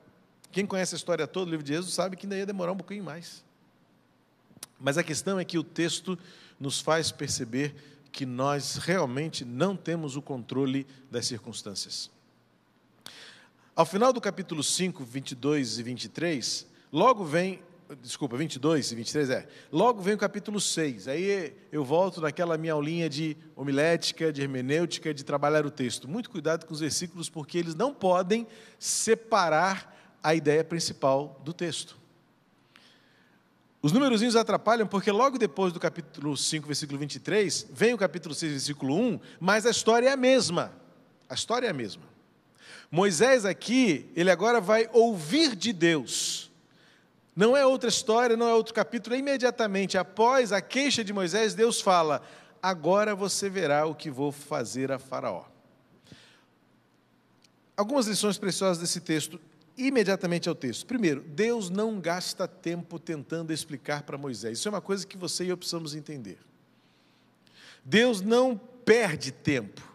Quem 0.50 0.66
conhece 0.66 0.94
a 0.94 0.98
história 0.98 1.26
toda 1.26 1.46
do 1.46 1.50
livro 1.50 1.64
de 1.64 1.72
Êxodo 1.72 1.90
sabe 1.90 2.16
que 2.16 2.26
ainda 2.26 2.36
ia 2.36 2.46
demorar 2.46 2.72
um 2.72 2.76
pouquinho 2.76 3.04
mais. 3.04 3.44
Mas 4.78 4.98
a 4.98 5.02
questão 5.02 5.38
é 5.38 5.44
que 5.44 5.58
o 5.58 5.64
texto 5.64 6.18
nos 6.60 6.80
faz 6.80 7.10
perceber 7.10 7.74
que 8.14 8.24
nós 8.24 8.76
realmente 8.76 9.44
não 9.44 9.76
temos 9.76 10.14
o 10.14 10.22
controle 10.22 10.86
das 11.10 11.26
circunstâncias. 11.26 12.08
Ao 13.74 13.84
final 13.84 14.12
do 14.12 14.20
capítulo 14.20 14.62
5, 14.62 15.04
22 15.04 15.80
e 15.80 15.82
23, 15.82 16.64
logo 16.92 17.24
vem, 17.24 17.60
desculpa, 18.00 18.36
22 18.36 18.92
e 18.92 18.94
23 18.94 19.30
é, 19.30 19.48
logo 19.72 20.00
vem 20.00 20.14
o 20.14 20.18
capítulo 20.18 20.60
6. 20.60 21.08
Aí 21.08 21.56
eu 21.72 21.84
volto 21.84 22.20
naquela 22.20 22.56
minha 22.56 22.74
aulinha 22.74 23.10
de 23.10 23.36
homilética, 23.56 24.32
de 24.32 24.42
hermenêutica, 24.42 25.12
de 25.12 25.24
trabalhar 25.24 25.66
o 25.66 25.70
texto. 25.70 26.06
Muito 26.06 26.30
cuidado 26.30 26.66
com 26.66 26.72
os 26.72 26.78
versículos, 26.78 27.28
porque 27.28 27.58
eles 27.58 27.74
não 27.74 27.92
podem 27.92 28.46
separar 28.78 29.92
a 30.22 30.36
ideia 30.36 30.62
principal 30.62 31.42
do 31.44 31.52
texto. 31.52 32.03
Os 33.84 33.92
númerozinhos 33.92 34.34
atrapalham 34.34 34.86
porque 34.86 35.10
logo 35.10 35.36
depois 35.36 35.70
do 35.70 35.78
capítulo 35.78 36.34
5, 36.38 36.66
versículo 36.66 36.98
23, 36.98 37.66
vem 37.70 37.92
o 37.92 37.98
capítulo 37.98 38.34
6, 38.34 38.52
versículo 38.52 38.98
1, 38.98 39.20
mas 39.38 39.66
a 39.66 39.70
história 39.70 40.08
é 40.08 40.12
a 40.12 40.16
mesma. 40.16 40.72
A 41.28 41.34
história 41.34 41.66
é 41.66 41.70
a 41.70 41.74
mesma. 41.74 42.02
Moisés 42.90 43.44
aqui, 43.44 44.10
ele 44.16 44.30
agora 44.30 44.58
vai 44.58 44.88
ouvir 44.90 45.54
de 45.54 45.70
Deus. 45.70 46.50
Não 47.36 47.54
é 47.54 47.66
outra 47.66 47.90
história, 47.90 48.38
não 48.38 48.48
é 48.48 48.54
outro 48.54 48.72
capítulo, 48.72 49.16
é 49.16 49.18
imediatamente 49.18 49.98
após 49.98 50.50
a 50.50 50.62
queixa 50.62 51.04
de 51.04 51.12
Moisés, 51.12 51.52
Deus 51.52 51.78
fala: 51.78 52.22
Agora 52.62 53.14
você 53.14 53.50
verá 53.50 53.84
o 53.84 53.94
que 53.94 54.08
vou 54.10 54.32
fazer 54.32 54.90
a 54.92 54.98
Faraó. 54.98 55.44
Algumas 57.76 58.06
lições 58.06 58.38
preciosas 58.38 58.78
desse 58.78 59.02
texto 59.02 59.38
imediatamente 59.76 60.48
ao 60.48 60.54
texto. 60.54 60.86
Primeiro, 60.86 61.22
Deus 61.22 61.70
não 61.70 62.00
gasta 62.00 62.46
tempo 62.46 62.98
tentando 62.98 63.52
explicar 63.52 64.02
para 64.02 64.18
Moisés. 64.18 64.58
Isso 64.58 64.68
é 64.68 64.70
uma 64.70 64.80
coisa 64.80 65.06
que 65.06 65.16
você 65.16 65.44
e 65.44 65.48
eu 65.48 65.56
precisamos 65.56 65.94
entender. 65.94 66.38
Deus 67.84 68.20
não 68.20 68.56
perde 68.56 69.32
tempo 69.32 69.94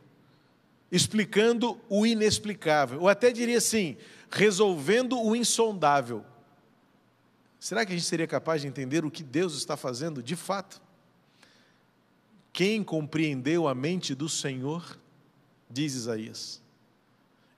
explicando 0.91 1.79
o 1.88 2.05
inexplicável, 2.05 3.01
ou 3.01 3.07
até 3.07 3.31
diria 3.31 3.57
assim, 3.57 3.98
resolvendo 4.31 5.21
o 5.21 5.36
insondável. 5.36 6.25
Será 7.59 7.86
que 7.86 7.93
a 7.93 7.95
gente 7.95 8.07
seria 8.07 8.27
capaz 8.27 8.62
de 8.62 8.67
entender 8.67 9.05
o 9.05 9.12
que 9.12 9.21
Deus 9.21 9.55
está 9.55 9.75
fazendo 9.77 10.24
de 10.24 10.36
fato? 10.36 10.81
Quem 12.51 12.83
compreendeu 12.83 13.67
a 13.67 13.75
mente 13.75 14.15
do 14.15 14.27
Senhor, 14.27 14.98
diz 15.69 15.93
Isaías. 15.93 16.62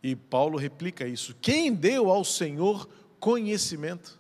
E 0.03 0.15
Paulo 0.15 0.57
replica 0.57 1.07
isso. 1.07 1.35
Quem 1.41 1.73
deu 1.73 2.09
ao 2.09 2.23
Senhor 2.23 2.89
conhecimento? 3.19 4.19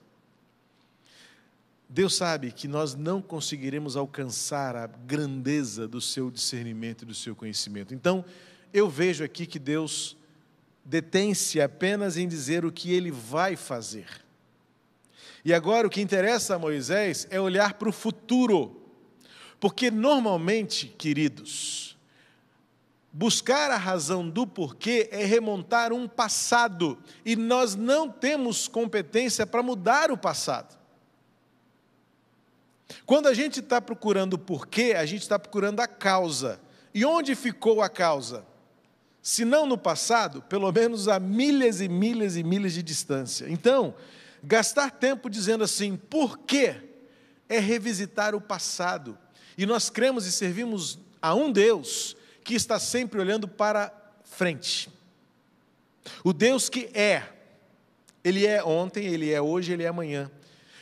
Deus 1.89 2.15
sabe 2.15 2.51
que 2.51 2.67
nós 2.67 2.95
não 2.95 3.21
conseguiremos 3.21 3.97
alcançar 3.97 4.75
a 4.75 4.87
grandeza 4.87 5.87
do 5.87 5.99
seu 5.99 6.31
discernimento 6.31 7.01
e 7.01 7.05
do 7.05 7.13
seu 7.13 7.35
conhecimento. 7.35 7.93
Então, 7.93 8.23
eu 8.73 8.89
vejo 8.89 9.23
aqui 9.23 9.45
que 9.45 9.59
Deus 9.59 10.15
detém-se 10.85 11.59
apenas 11.59 12.15
em 12.15 12.27
dizer 12.27 12.63
o 12.63 12.71
que 12.71 12.93
ele 12.93 13.11
vai 13.11 13.55
fazer. 13.55 14.07
E 15.43 15.53
agora 15.53 15.87
o 15.87 15.89
que 15.89 16.01
interessa 16.01 16.55
a 16.55 16.59
Moisés 16.59 17.27
é 17.29 17.41
olhar 17.41 17.73
para 17.73 17.89
o 17.89 17.93
futuro. 17.93 18.81
Porque 19.59 19.91
normalmente, 19.91 20.87
queridos, 20.87 21.97
Buscar 23.13 23.69
a 23.69 23.77
razão 23.77 24.29
do 24.29 24.47
porquê 24.47 25.09
é 25.11 25.25
remontar 25.25 25.91
um 25.91 26.07
passado, 26.07 26.97
e 27.25 27.35
nós 27.35 27.75
não 27.75 28.09
temos 28.09 28.69
competência 28.69 29.45
para 29.45 29.61
mudar 29.61 30.11
o 30.11 30.17
passado. 30.17 30.79
Quando 33.05 33.27
a 33.27 33.33
gente 33.33 33.59
está 33.59 33.81
procurando 33.81 34.35
o 34.35 34.39
porquê, 34.39 34.93
a 34.97 35.05
gente 35.05 35.21
está 35.21 35.37
procurando 35.37 35.81
a 35.81 35.87
causa. 35.87 36.59
E 36.93 37.05
onde 37.05 37.35
ficou 37.35 37.81
a 37.81 37.89
causa? 37.89 38.45
Se 39.21 39.43
não 39.43 39.65
no 39.65 39.77
passado, 39.77 40.41
pelo 40.43 40.71
menos 40.71 41.07
a 41.07 41.19
milhas 41.19 41.81
e 41.81 41.89
milhas 41.89 42.35
e 42.35 42.43
milhas 42.43 42.73
de 42.73 42.81
distância. 42.81 43.45
Então, 43.49 43.93
gastar 44.41 44.89
tempo 44.91 45.29
dizendo 45.29 45.63
assim, 45.63 45.95
por 45.95 46.37
quê? 46.39 46.75
É 47.47 47.59
revisitar 47.59 48.33
o 48.33 48.41
passado. 48.41 49.17
E 49.57 49.65
nós 49.65 49.89
cremos 49.89 50.25
e 50.25 50.31
servimos 50.31 50.97
a 51.21 51.35
um 51.35 51.51
Deus 51.51 52.15
que 52.43 52.53
está 52.53 52.79
sempre 52.79 53.19
olhando 53.19 53.47
para 53.47 53.93
frente. 54.23 54.89
O 56.23 56.33
Deus 56.33 56.69
que 56.69 56.89
é, 56.93 57.23
Ele 58.23 58.45
é 58.45 58.63
ontem, 58.63 59.05
Ele 59.05 59.31
é 59.31 59.41
hoje, 59.41 59.73
Ele 59.73 59.83
é 59.83 59.87
amanhã. 59.87 60.31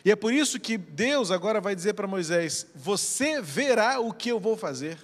E 0.04 0.12
é 0.12 0.16
por 0.16 0.34
isso 0.34 0.60
que 0.60 0.78
Deus 0.78 1.32
agora 1.32 1.60
vai 1.60 1.76
dizer 1.76 1.94
para 1.94 2.08
Moisés: 2.08 2.68
Você 2.76 3.42
verá 3.42 4.00
o 4.00 4.14
que 4.14 4.30
eu 4.30 4.40
vou 4.40 4.56
fazer. 4.56 4.98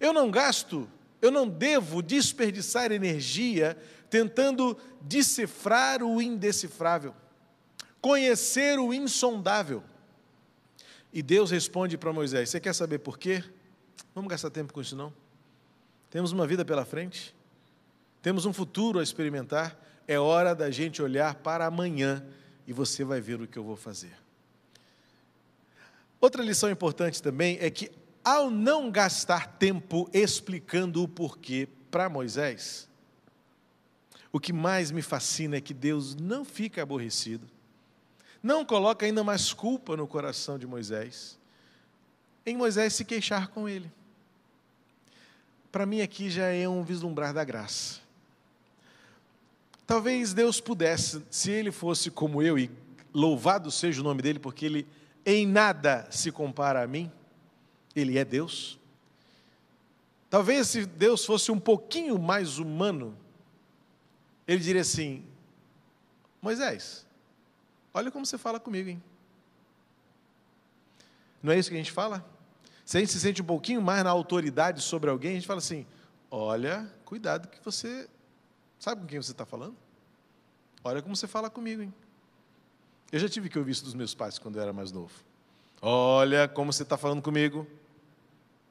Eu 0.00 0.12
não 0.12 0.30
gasto, 0.30 0.88
eu 1.20 1.30
não 1.30 1.48
devo 1.48 2.02
desperdiçar 2.02 2.90
energia 2.90 3.76
tentando 4.10 4.76
decifrar 5.00 6.02
o 6.02 6.20
indecifrável, 6.20 7.14
conhecer 8.00 8.78
o 8.78 8.92
insondável. 8.92 9.82
E 11.12 11.22
Deus 11.22 11.50
responde 11.50 11.96
para 11.96 12.12
Moisés: 12.12 12.50
Você 12.50 12.60
quer 12.60 12.74
saber 12.74 12.98
por 12.98 13.18
quê? 13.18 13.44
Vamos 14.14 14.30
gastar 14.30 14.50
tempo 14.50 14.72
com 14.72 14.80
isso 14.80 14.96
não? 14.96 15.12
Temos 16.12 16.30
uma 16.30 16.46
vida 16.46 16.62
pela 16.62 16.84
frente, 16.84 17.34
temos 18.20 18.44
um 18.44 18.52
futuro 18.52 18.98
a 18.98 19.02
experimentar. 19.02 19.74
É 20.06 20.18
hora 20.18 20.54
da 20.54 20.70
gente 20.70 21.00
olhar 21.00 21.36
para 21.36 21.64
amanhã 21.64 22.22
e 22.66 22.72
você 22.72 23.02
vai 23.02 23.18
ver 23.18 23.40
o 23.40 23.48
que 23.48 23.58
eu 23.58 23.64
vou 23.64 23.76
fazer. 23.76 24.12
Outra 26.20 26.42
lição 26.42 26.70
importante 26.70 27.22
também 27.22 27.56
é 27.62 27.70
que, 27.70 27.90
ao 28.22 28.50
não 28.50 28.90
gastar 28.90 29.56
tempo 29.56 30.06
explicando 30.12 31.02
o 31.02 31.08
porquê 31.08 31.66
para 31.90 32.10
Moisés, 32.10 32.86
o 34.30 34.38
que 34.38 34.52
mais 34.52 34.90
me 34.90 35.00
fascina 35.00 35.56
é 35.56 35.60
que 35.62 35.72
Deus 35.72 36.14
não 36.14 36.44
fica 36.44 36.82
aborrecido. 36.82 37.48
não 38.42 38.66
coloca 38.66 39.06
ainda 39.06 39.24
mais 39.24 39.54
culpa 39.54 39.96
no 39.96 40.06
coração 40.06 40.58
de 40.58 40.66
Moisés, 40.66 41.38
em 42.44 42.54
Moisés 42.54 42.92
se 42.92 43.02
queixar 43.02 43.48
com 43.48 43.66
ele. 43.66 43.90
Para 45.72 45.86
mim, 45.86 46.02
aqui 46.02 46.28
já 46.28 46.48
é 46.48 46.68
um 46.68 46.84
vislumbrar 46.84 47.32
da 47.32 47.42
graça. 47.42 48.00
Talvez 49.86 50.34
Deus 50.34 50.60
pudesse, 50.60 51.24
se 51.30 51.50
ele 51.50 51.72
fosse 51.72 52.10
como 52.10 52.42
eu, 52.42 52.58
e 52.58 52.70
louvado 53.12 53.70
seja 53.70 54.02
o 54.02 54.04
nome 54.04 54.20
dele, 54.20 54.38
porque 54.38 54.66
ele 54.66 54.86
em 55.24 55.46
nada 55.46 56.06
se 56.10 56.30
compara 56.30 56.82
a 56.82 56.86
mim, 56.86 57.10
ele 57.96 58.18
é 58.18 58.24
Deus. 58.24 58.78
Talvez 60.28 60.68
se 60.68 60.84
Deus 60.84 61.24
fosse 61.24 61.50
um 61.50 61.58
pouquinho 61.58 62.18
mais 62.18 62.58
humano, 62.58 63.16
ele 64.46 64.62
diria 64.62 64.82
assim: 64.82 65.24
Moisés, 66.40 67.06
olha 67.94 68.10
como 68.10 68.26
você 68.26 68.36
fala 68.36 68.60
comigo, 68.60 68.90
hein? 68.90 69.02
Não 71.42 71.52
é 71.52 71.58
isso 71.58 71.70
que 71.70 71.74
a 71.74 71.78
gente 71.78 71.92
fala? 71.92 72.24
Se 72.84 72.96
a 72.96 73.00
gente 73.00 73.12
se 73.12 73.20
sente 73.20 73.40
um 73.40 73.44
pouquinho 73.44 73.80
mais 73.80 74.04
na 74.04 74.10
autoridade 74.10 74.80
sobre 74.82 75.08
alguém, 75.08 75.32
a 75.32 75.34
gente 75.34 75.46
fala 75.46 75.58
assim: 75.58 75.86
olha, 76.30 76.90
cuidado 77.04 77.48
que 77.48 77.62
você. 77.64 78.08
Sabe 78.78 79.02
com 79.02 79.06
quem 79.06 79.22
você 79.22 79.32
está 79.32 79.46
falando? 79.46 79.76
Olha 80.82 81.00
como 81.00 81.14
você 81.14 81.28
fala 81.28 81.48
comigo, 81.48 81.82
hein? 81.82 81.94
Eu 83.12 83.20
já 83.20 83.28
tive 83.28 83.48
que 83.48 83.58
ouvir 83.58 83.72
isso 83.72 83.84
dos 83.84 83.94
meus 83.94 84.14
pais 84.14 84.38
quando 84.38 84.56
eu 84.56 84.62
era 84.62 84.72
mais 84.72 84.90
novo. 84.90 85.12
Olha 85.80 86.48
como 86.48 86.72
você 86.72 86.82
está 86.82 86.96
falando 86.96 87.22
comigo. 87.22 87.66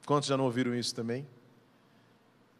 Quantos 0.04 0.28
já 0.28 0.36
não 0.36 0.44
ouviram 0.44 0.74
isso 0.74 0.94
também? 0.94 1.26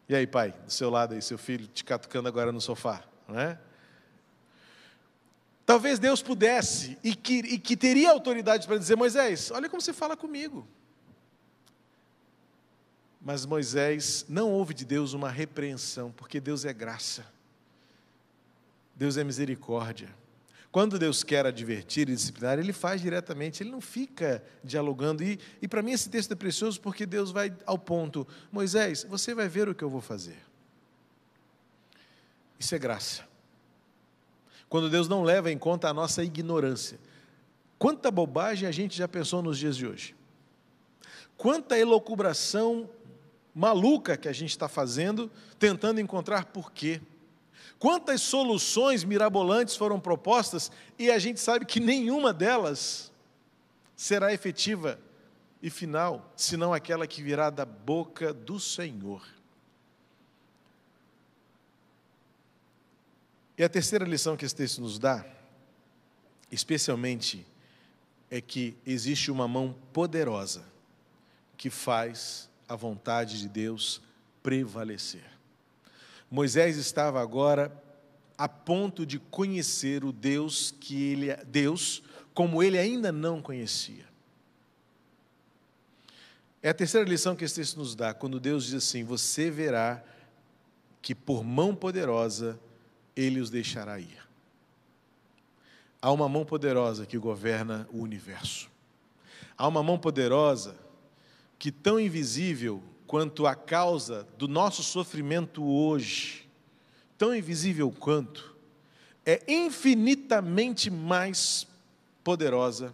E 0.07 0.15
aí, 0.15 0.25
pai, 0.25 0.53
do 0.65 0.71
seu 0.71 0.89
lado 0.89 1.13
aí, 1.13 1.21
seu 1.21 1.37
filho 1.37 1.67
te 1.67 1.83
catucando 1.83 2.27
agora 2.27 2.51
no 2.51 2.61
sofá, 2.61 3.03
não 3.27 3.39
é? 3.39 3.59
Talvez 5.65 5.97
Deus 5.97 6.21
pudesse 6.21 6.97
e 7.03 7.15
que, 7.15 7.39
e 7.39 7.57
que 7.57 7.77
teria 7.77 8.11
autoridade 8.11 8.67
para 8.67 8.77
dizer: 8.77 8.95
Moisés, 8.95 9.51
olha 9.51 9.69
como 9.69 9.81
você 9.81 9.93
fala 9.93 10.17
comigo. 10.17 10.67
Mas 13.23 13.45
Moisés 13.45 14.25
não 14.27 14.51
ouve 14.51 14.73
de 14.73 14.83
Deus 14.83 15.13
uma 15.13 15.29
repreensão, 15.29 16.11
porque 16.11 16.41
Deus 16.41 16.65
é 16.65 16.73
graça, 16.73 17.25
Deus 18.93 19.15
é 19.15 19.23
misericórdia. 19.23 20.09
Quando 20.73 20.97
Deus 20.97 21.23
quer 21.23 21.45
advertir 21.45 22.09
e 22.09 22.15
disciplinar, 22.15 22.57
Ele 22.57 22.73
faz 22.73 22.99
diretamente, 22.99 23.61
Ele 23.61 23.69
não 23.69 23.79
fica 23.79 24.43
dialogando. 24.63 25.23
E, 25.23 25.39
e 25.61 25.67
para 25.67 25.83
mim 25.83 25.91
esse 25.91 26.09
texto 26.09 26.31
é 26.31 26.35
precioso 26.35 26.81
porque 26.81 27.05
Deus 27.05 27.31
vai 27.31 27.55
ao 27.65 27.77
ponto: 27.77 28.27
Moisés, 28.51 29.05
você 29.07 29.33
vai 29.35 29.47
ver 29.47 29.69
o 29.69 29.75
que 29.75 29.83
eu 29.83 29.89
vou 29.89 30.01
fazer. 30.01 30.37
Isso 32.59 32.73
é 32.73 32.79
graça. 32.79 33.23
Quando 34.67 34.89
Deus 34.89 35.07
não 35.07 35.21
leva 35.21 35.51
em 35.51 35.57
conta 35.57 35.87
a 35.87 35.93
nossa 35.93 36.23
ignorância. 36.23 36.99
Quanta 37.77 38.09
bobagem 38.09 38.67
a 38.67 38.71
gente 38.71 38.97
já 38.97 39.07
pensou 39.07 39.43
nos 39.43 39.59
dias 39.59 39.77
de 39.77 39.85
hoje. 39.85 40.15
Quanta 41.37 41.77
elocubração 41.77 42.89
maluca 43.53 44.17
que 44.17 44.27
a 44.27 44.33
gente 44.33 44.51
está 44.51 44.67
fazendo, 44.67 45.29
tentando 45.59 45.99
encontrar 45.99 46.45
porquê. 46.45 47.01
Quantas 47.77 48.21
soluções 48.21 49.03
mirabolantes 49.03 49.75
foram 49.75 49.99
propostas 49.99 50.71
e 50.97 51.11
a 51.11 51.19
gente 51.19 51.39
sabe 51.39 51.65
que 51.65 51.79
nenhuma 51.79 52.33
delas 52.33 53.11
será 53.95 54.33
efetiva 54.33 54.99
e 55.61 55.69
final, 55.69 56.33
senão 56.35 56.73
aquela 56.73 57.07
que 57.07 57.21
virá 57.21 57.49
da 57.49 57.65
boca 57.65 58.33
do 58.33 58.59
Senhor. 58.59 59.25
E 63.57 63.63
a 63.63 63.69
terceira 63.69 64.03
lição 64.03 64.35
que 64.35 64.45
esse 64.45 64.55
texto 64.55 64.81
nos 64.81 64.97
dá, 64.97 65.25
especialmente, 66.51 67.45
é 68.31 68.41
que 68.41 68.75
existe 68.85 69.29
uma 69.29 69.47
mão 69.47 69.75
poderosa 69.93 70.65
que 71.55 71.69
faz 71.69 72.49
a 72.67 72.75
vontade 72.75 73.39
de 73.39 73.49
Deus 73.49 74.01
prevalecer. 74.41 75.25
Moisés 76.29 76.77
estava 76.77 77.21
agora 77.21 77.71
a 78.37 78.49
ponto 78.49 79.05
de 79.05 79.19
conhecer 79.19 80.03
o 80.03 80.11
Deus 80.11 80.73
que 80.79 81.11
ele 81.11 81.35
Deus 81.45 82.01
como 82.33 82.63
ele 82.63 82.77
ainda 82.77 83.11
não 83.11 83.41
conhecia. 83.41 84.05
É 86.61 86.69
a 86.69 86.73
terceira 86.73 87.07
lição 87.07 87.35
que 87.35 87.43
esse 87.43 87.55
texto 87.55 87.77
nos 87.77 87.93
dá, 87.93 88.13
quando 88.13 88.39
Deus 88.39 88.65
diz 88.65 88.75
assim: 88.75 89.03
Você 89.03 89.51
verá 89.51 90.03
que 91.01 91.13
por 91.13 91.43
mão 91.43 91.75
poderosa 91.75 92.59
ele 93.15 93.39
os 93.39 93.49
deixará 93.49 93.99
ir. 93.99 94.23
Há 96.01 96.11
uma 96.11 96.27
mão 96.27 96.43
poderosa 96.45 97.05
que 97.05 97.17
governa 97.17 97.87
o 97.91 97.99
universo. 97.99 98.69
Há 99.57 99.67
uma 99.67 99.83
mão 99.83 99.99
poderosa 99.99 100.75
que, 101.63 101.71
tão 101.71 101.97
invisível 101.97 102.83
quanto 103.07 103.47
a 103.47 103.55
causa 103.55 104.27
do 104.37 104.49
nosso 104.49 104.83
sofrimento 104.83 105.63
hoje, 105.63 106.45
tão 107.17 107.33
invisível 107.33 107.89
quanto, 107.89 108.53
é 109.25 109.41
infinitamente 109.47 110.91
mais 110.91 111.65
poderosa 112.21 112.93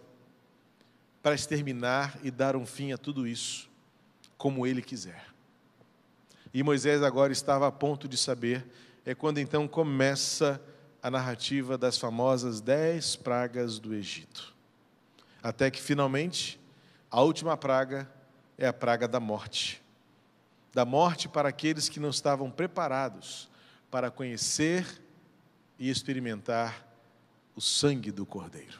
para 1.24 1.34
exterminar 1.34 2.20
e 2.22 2.30
dar 2.30 2.56
um 2.56 2.64
fim 2.64 2.92
a 2.92 2.98
tudo 3.00 3.28
isso, 3.28 3.68
como 4.38 4.68
ele 4.68 4.84
quiser. 4.84 5.26
E 6.54 6.62
Moisés 6.62 7.02
agora 7.02 7.34
estava 7.34 7.66
a 7.66 7.72
ponto 7.72 8.08
de 8.08 8.20
saber, 8.20 8.68
é 9.04 9.16
quando 9.16 9.40
então 9.40 9.68
começa 9.68 10.62
a 11.02 11.10
narrativa 11.10 11.76
das 11.76 11.98
famosas 11.98 12.62
dez 12.62 13.16
pragas 13.16 13.80
do 13.80 13.96
Egito. 13.96 14.54
Até 15.42 15.72
que 15.72 15.82
finalmente, 15.82 16.60
a 17.10 17.24
última 17.24 17.58
praga 17.58 18.08
é 18.60 18.68
a 18.68 18.74
praga 18.74 19.08
da 19.08 19.20
morte 19.20 19.82
da 20.74 20.86
morte 20.86 21.28
para 21.28 21.50
aqueles 21.50 21.90
que 21.90 22.00
não 22.00 22.10
estavam 22.10 22.50
preparados 22.52 23.50
para 23.90 24.12
conhecer 24.12 24.86
e 25.80 25.90
experimentar 25.90 26.88
o 27.56 27.62
sangue 27.62 28.12
do 28.12 28.26
Cordeiro. 28.26 28.80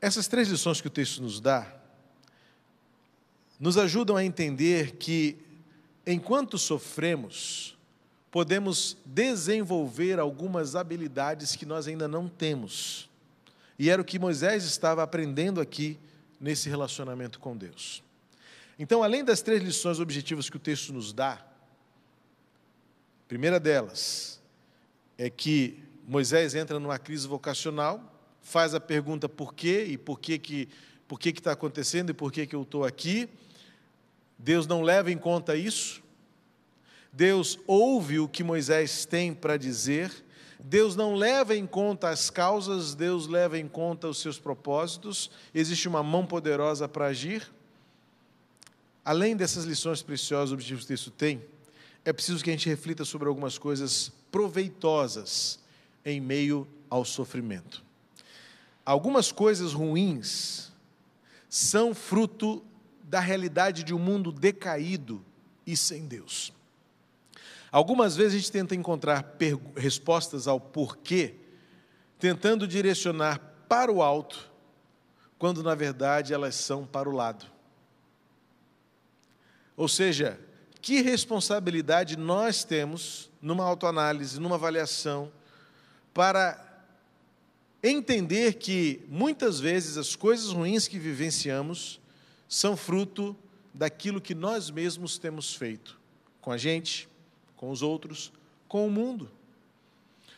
Essas 0.00 0.26
três 0.26 0.48
lições 0.48 0.80
que 0.80 0.88
o 0.88 0.90
texto 0.90 1.22
nos 1.22 1.40
dá 1.40 1.74
nos 3.58 3.76
ajudam 3.76 4.16
a 4.16 4.24
entender 4.24 4.96
que, 4.96 5.36
enquanto 6.06 6.56
sofremos, 6.58 7.76
podemos 8.30 8.96
desenvolver 9.04 10.20
algumas 10.20 10.76
habilidades 10.76 11.56
que 11.56 11.66
nós 11.66 11.88
ainda 11.88 12.06
não 12.06 12.28
temos. 12.28 13.10
E 13.76 13.90
era 13.90 14.00
o 14.00 14.04
que 14.04 14.18
Moisés 14.18 14.64
estava 14.64 15.02
aprendendo 15.02 15.60
aqui 15.60 15.98
nesse 16.40 16.68
relacionamento 16.68 17.38
com 17.38 17.56
Deus. 17.56 18.02
Então, 18.78 19.02
além 19.02 19.24
das 19.24 19.42
três 19.42 19.62
lições 19.62 19.98
objetivas 19.98 20.48
que 20.48 20.56
o 20.56 20.60
texto 20.60 20.92
nos 20.92 21.12
dá, 21.12 21.32
a 21.32 23.28
primeira 23.28 23.58
delas 23.58 24.40
é 25.16 25.28
que 25.28 25.82
Moisés 26.06 26.54
entra 26.54 26.78
numa 26.78 26.98
crise 26.98 27.26
vocacional, 27.26 28.14
faz 28.40 28.74
a 28.74 28.80
pergunta 28.80 29.28
por 29.28 29.52
quê 29.52 29.84
e 29.88 29.98
por 29.98 30.20
que 30.20 30.38
que 30.38 30.68
por 31.08 31.18
que 31.18 31.30
está 31.30 31.52
acontecendo 31.52 32.10
e 32.10 32.14
por 32.14 32.30
que, 32.30 32.46
que 32.46 32.54
eu 32.54 32.62
estou 32.62 32.84
aqui. 32.84 33.28
Deus 34.38 34.66
não 34.66 34.82
leva 34.82 35.10
em 35.10 35.16
conta 35.16 35.56
isso. 35.56 36.02
Deus 37.10 37.58
ouve 37.66 38.18
o 38.18 38.28
que 38.28 38.44
Moisés 38.44 39.06
tem 39.06 39.32
para 39.32 39.56
dizer. 39.56 40.12
Deus 40.58 40.96
não 40.96 41.14
leva 41.14 41.54
em 41.54 41.66
conta 41.66 42.08
as 42.08 42.30
causas, 42.30 42.94
Deus 42.94 43.26
leva 43.26 43.58
em 43.58 43.68
conta 43.68 44.08
os 44.08 44.20
seus 44.20 44.38
propósitos. 44.38 45.30
Existe 45.54 45.86
uma 45.86 46.02
mão 46.02 46.26
poderosa 46.26 46.88
para 46.88 47.06
agir. 47.06 47.48
Além 49.04 49.36
dessas 49.36 49.64
lições 49.64 50.02
preciosas, 50.02 50.52
objetivos 50.52 50.84
que 50.84 50.92
o 50.92 50.96
texto 50.96 51.10
tem, 51.10 51.42
é 52.04 52.12
preciso 52.12 52.42
que 52.42 52.50
a 52.50 52.52
gente 52.52 52.68
reflita 52.68 53.04
sobre 53.04 53.28
algumas 53.28 53.56
coisas 53.56 54.12
proveitosas 54.30 55.60
em 56.04 56.20
meio 56.20 56.66
ao 56.90 57.04
sofrimento. 57.04 57.84
Algumas 58.84 59.30
coisas 59.30 59.72
ruins 59.72 60.72
são 61.48 61.94
fruto 61.94 62.64
da 63.02 63.20
realidade 63.20 63.84
de 63.84 63.94
um 63.94 63.98
mundo 63.98 64.32
decaído 64.32 65.24
e 65.66 65.76
sem 65.76 66.06
Deus. 66.06 66.52
Algumas 67.70 68.16
vezes 68.16 68.34
a 68.34 68.38
gente 68.38 68.52
tenta 68.52 68.74
encontrar 68.74 69.36
respostas 69.76 70.48
ao 70.48 70.58
porquê, 70.58 71.34
tentando 72.18 72.66
direcionar 72.66 73.40
para 73.68 73.92
o 73.92 74.02
alto, 74.02 74.50
quando 75.38 75.62
na 75.62 75.74
verdade 75.74 76.32
elas 76.32 76.54
são 76.54 76.86
para 76.86 77.08
o 77.08 77.12
lado. 77.12 77.46
Ou 79.76 79.86
seja, 79.86 80.40
que 80.80 81.02
responsabilidade 81.02 82.16
nós 82.16 82.64
temos 82.64 83.30
numa 83.40 83.64
autoanálise, 83.64 84.40
numa 84.40 84.56
avaliação, 84.56 85.30
para 86.12 86.64
entender 87.82 88.54
que 88.54 89.04
muitas 89.08 89.60
vezes 89.60 89.96
as 89.96 90.16
coisas 90.16 90.50
ruins 90.50 90.88
que 90.88 90.98
vivenciamos 90.98 92.00
são 92.48 92.76
fruto 92.76 93.36
daquilo 93.72 94.20
que 94.20 94.34
nós 94.34 94.70
mesmos 94.70 95.18
temos 95.18 95.54
feito 95.54 96.00
com 96.40 96.50
a 96.50 96.56
gente, 96.56 97.08
com 97.58 97.70
os 97.70 97.82
outros, 97.82 98.32
com 98.66 98.86
o 98.86 98.90
mundo. 98.90 99.30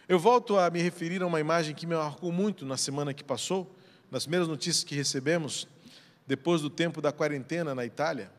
Eu 0.09 0.19
volto 0.19 0.59
a 0.59 0.69
me 0.69 0.83
referir 0.83 1.23
a 1.23 1.27
uma 1.27 1.39
imagem 1.39 1.73
que 1.73 1.87
me 1.87 1.95
marcou 1.95 2.33
muito 2.33 2.67
na 2.67 2.77
semana 2.77 3.15
que 3.15 3.23
passou, 3.23 3.73
nas 4.11 4.25
primeiras 4.25 4.49
notícias 4.49 4.83
que 4.83 4.97
recebemos, 4.97 5.69
depois 6.27 6.63
do 6.63 6.69
tempo 6.69 7.01
da 7.01 7.13
quarentena 7.13 7.75
na 7.75 7.87
Itália. 7.87 8.33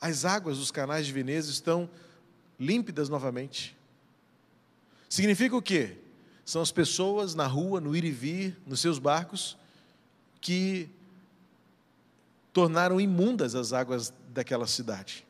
As 0.00 0.24
águas 0.24 0.58
dos 0.58 0.70
canais 0.70 1.06
de 1.06 1.12
Veneza 1.12 1.50
estão 1.50 1.90
límpidas 2.60 3.08
novamente. 3.08 3.76
Significa 5.08 5.56
o 5.56 5.62
quê? 5.62 5.96
São 6.44 6.62
as 6.62 6.70
pessoas 6.70 7.34
na 7.34 7.46
rua, 7.46 7.80
no 7.80 7.96
ir 7.96 8.04
e 8.04 8.10
vir, 8.10 8.56
nos 8.66 8.80
seus 8.80 8.98
barcos, 8.98 9.56
que 10.40 10.88
tornaram 12.52 13.00
imundas 13.00 13.54
as 13.54 13.72
águas 13.72 14.12
daquela 14.28 14.66
cidade. 14.66 15.26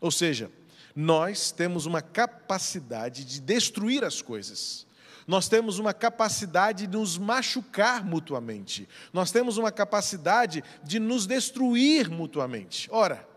Ou 0.00 0.10
seja, 0.10 0.50
nós 0.96 1.50
temos 1.50 1.84
uma 1.84 2.00
capacidade 2.00 3.22
de 3.22 3.38
destruir 3.38 4.02
as 4.02 4.22
coisas. 4.22 4.86
Nós 5.26 5.46
temos 5.46 5.78
uma 5.78 5.92
capacidade 5.92 6.86
de 6.86 6.96
nos 6.96 7.18
machucar 7.18 8.02
mutuamente. 8.02 8.88
Nós 9.12 9.30
temos 9.30 9.58
uma 9.58 9.70
capacidade 9.70 10.64
de 10.82 10.98
nos 10.98 11.26
destruir 11.26 12.08
mutuamente. 12.08 12.88
Ora, 12.90 13.28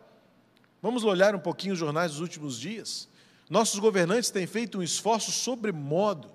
vamos 0.81 1.03
olhar 1.03 1.35
um 1.35 1.39
pouquinho 1.39 1.73
os 1.73 1.79
jornais 1.79 2.11
dos 2.11 2.21
últimos 2.21 2.57
dias. 2.57 3.09
Nossos 3.49 3.77
governantes 3.79 4.29
têm 4.29 4.47
feito 4.47 4.79
um 4.79 4.83
esforço 4.83 5.31
sobremodo 5.31 6.31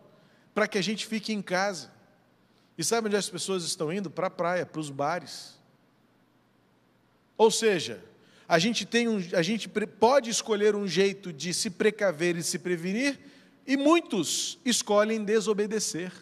para 0.53 0.69
que 0.69 0.77
a 0.77 0.83
gente 0.83 1.07
fique 1.07 1.33
em 1.33 1.41
casa. 1.41 1.91
E 2.77 2.85
sabe 2.85 3.07
onde 3.07 3.17
as 3.17 3.31
pessoas 3.31 3.65
estão 3.65 3.91
indo? 3.91 4.11
Para 4.11 4.27
a 4.27 4.31
praia, 4.31 4.67
para 4.67 4.81
os 4.81 4.91
bares. 4.91 5.55
Ou 7.39 7.51
seja, 7.51 8.05
a 8.49 8.59
gente, 8.59 8.85
tem 8.85 9.09
um, 9.09 9.23
a 9.33 9.43
gente 9.43 9.69
pode 9.69 10.31
escolher 10.31 10.75
um 10.75 10.87
jeito 10.87 11.33
de 11.33 11.55
se 11.55 11.71
precaver 11.71 12.37
e 12.37 12.43
se 12.43 12.59
prevenir, 12.59 13.19
e 13.67 13.77
muitos 13.77 14.59
escolhem 14.65 15.25
desobedecer. 15.25 16.13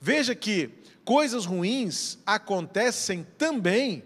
Veja 0.00 0.34
que 0.34 0.70
coisas 1.04 1.46
ruins 1.46 2.18
acontecem 2.26 3.26
também 3.38 4.04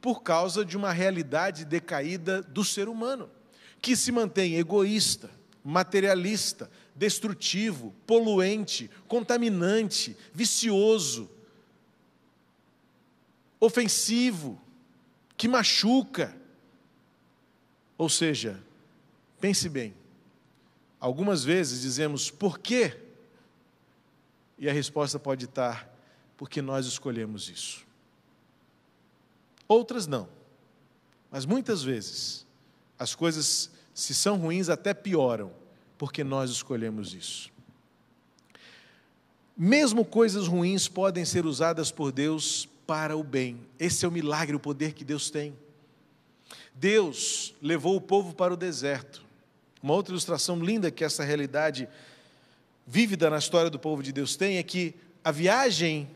por 0.00 0.22
causa 0.22 0.64
de 0.64 0.76
uma 0.76 0.92
realidade 0.92 1.64
decaída 1.64 2.42
do 2.42 2.64
ser 2.64 2.88
humano 2.88 3.30
que 3.82 3.96
se 3.96 4.12
mantém 4.12 4.54
egoísta, 4.54 5.28
materialista, 5.64 6.70
destrutivo, 6.94 7.92
poluente, 8.06 8.88
contaminante, 9.08 10.16
vicioso, 10.32 11.28
ofensivo, 13.58 14.60
que 15.36 15.48
machuca. 15.48 16.34
Ou 17.96 18.08
seja, 18.08 18.62
pense 19.40 19.68
bem, 19.68 19.94
algumas 20.98 21.44
vezes 21.44 21.82
dizemos 21.82 22.30
por 22.30 22.58
quê? 22.58 22.98
E 24.58 24.68
a 24.68 24.72
resposta 24.72 25.18
pode 25.18 25.46
estar 25.46 25.88
porque 26.36 26.62
nós 26.62 26.86
escolhemos 26.86 27.48
isso. 27.48 27.84
Outras 29.68 30.06
não, 30.06 30.28
mas 31.30 31.46
muitas 31.46 31.82
vezes 31.82 32.46
as 32.98 33.14
coisas, 33.14 33.70
se 33.92 34.14
são 34.14 34.36
ruins, 34.36 34.68
até 34.68 34.94
pioram, 34.94 35.52
porque 35.98 36.22
nós 36.22 36.50
escolhemos 36.50 37.14
isso. 37.14 37.50
Mesmo 39.56 40.04
coisas 40.04 40.46
ruins 40.46 40.86
podem 40.86 41.24
ser 41.24 41.44
usadas 41.44 41.90
por 41.90 42.12
Deus 42.12 42.68
para 42.86 43.16
o 43.16 43.24
bem. 43.24 43.60
Esse 43.78 44.04
é 44.04 44.08
o 44.08 44.12
milagre, 44.12 44.54
o 44.54 44.60
poder 44.60 44.92
que 44.92 45.04
Deus 45.04 45.30
tem. 45.30 45.56
Deus 46.74 47.54
levou 47.60 47.96
o 47.96 48.00
povo 48.00 48.34
para 48.34 48.54
o 48.54 48.56
deserto. 48.56 49.22
Uma 49.82 49.94
outra 49.94 50.12
ilustração 50.12 50.58
linda 50.58 50.90
que 50.90 51.04
essa 51.04 51.24
realidade 51.24 51.88
vívida 52.86 53.28
na 53.30 53.38
história 53.38 53.70
do 53.70 53.78
povo 53.78 54.02
de 54.02 54.12
Deus 54.12 54.36
tem 54.36 54.58
é 54.58 54.62
que 54.62 54.94
a 55.24 55.30
viagem 55.30 56.08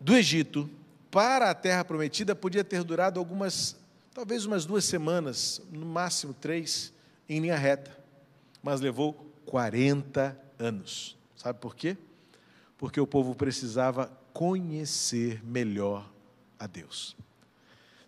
do 0.00 0.16
Egito 0.16 0.68
para 1.10 1.50
a 1.50 1.54
terra 1.54 1.84
prometida 1.84 2.34
podia 2.34 2.64
ter 2.64 2.82
durado 2.82 3.18
algumas 3.18 3.76
talvez 4.14 4.44
umas 4.44 4.66
duas 4.66 4.84
semanas, 4.84 5.60
no 5.70 5.86
máximo 5.86 6.34
três, 6.34 6.92
em 7.28 7.40
linha 7.40 7.56
reta, 7.56 7.96
mas 8.62 8.80
levou 8.80 9.14
40 9.46 10.38
anos. 10.58 11.16
Sabe 11.36 11.58
por 11.58 11.74
quê? 11.74 11.96
Porque 12.78 13.00
o 13.00 13.06
povo 13.06 13.34
precisava 13.34 14.10
conhecer 14.32 15.42
melhor 15.44 16.08
a 16.58 16.66
Deus. 16.66 17.16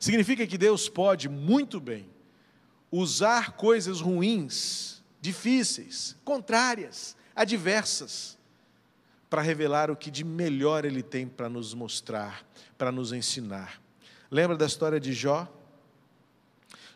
Significa 0.04 0.46
que 0.46 0.58
Deus 0.58 0.86
pode 0.86 1.30
muito 1.30 1.80
bem 1.80 2.06
usar 2.92 3.52
coisas 3.52 4.02
ruins, 4.02 5.02
difíceis, 5.18 6.14
contrárias, 6.22 7.16
adversas, 7.34 8.36
para 9.30 9.40
revelar 9.40 9.90
o 9.90 9.96
que 9.96 10.10
de 10.10 10.22
melhor 10.22 10.84
Ele 10.84 11.02
tem 11.02 11.26
para 11.26 11.48
nos 11.48 11.72
mostrar, 11.72 12.46
para 12.76 12.92
nos 12.92 13.14
ensinar. 13.14 13.80
Lembra 14.30 14.58
da 14.58 14.66
história 14.66 15.00
de 15.00 15.14
Jó? 15.14 15.50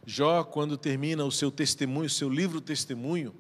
Jó, 0.05 0.45
quando 0.45 0.77
termina 0.77 1.25
o 1.25 1.33
seu 1.33 1.51
testemunho, 1.51 2.09
o 2.09 2.11
seu 2.11 2.29
livro 2.29 2.61
testemunho, 2.61 3.35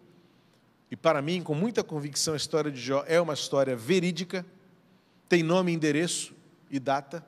e 0.90 0.96
para 0.96 1.20
mim, 1.20 1.42
com 1.42 1.54
muita 1.54 1.85
convicção, 1.85 2.33
a 2.33 2.38
história 2.38 2.70
de 2.70 2.81
Jó 2.81 3.04
é 3.07 3.20
uma 3.20 3.35
história 3.35 3.76
verídica, 3.76 4.46
tem 5.28 5.42
nome, 5.42 5.72
endereço 5.72 6.35
e 6.70 6.81
data. 6.81 7.22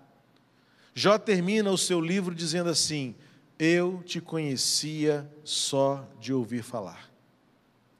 Jó 0.94 1.18
termina 1.18 1.70
o 1.70 1.78
seu 1.78 2.00
livro 2.00 2.34
dizendo 2.34 2.70
assim: 2.70 3.14
Eu 3.58 4.02
te 4.04 4.20
conhecia 4.20 5.30
só 5.44 6.08
de 6.20 6.32
ouvir 6.32 6.62
falar, 6.62 7.10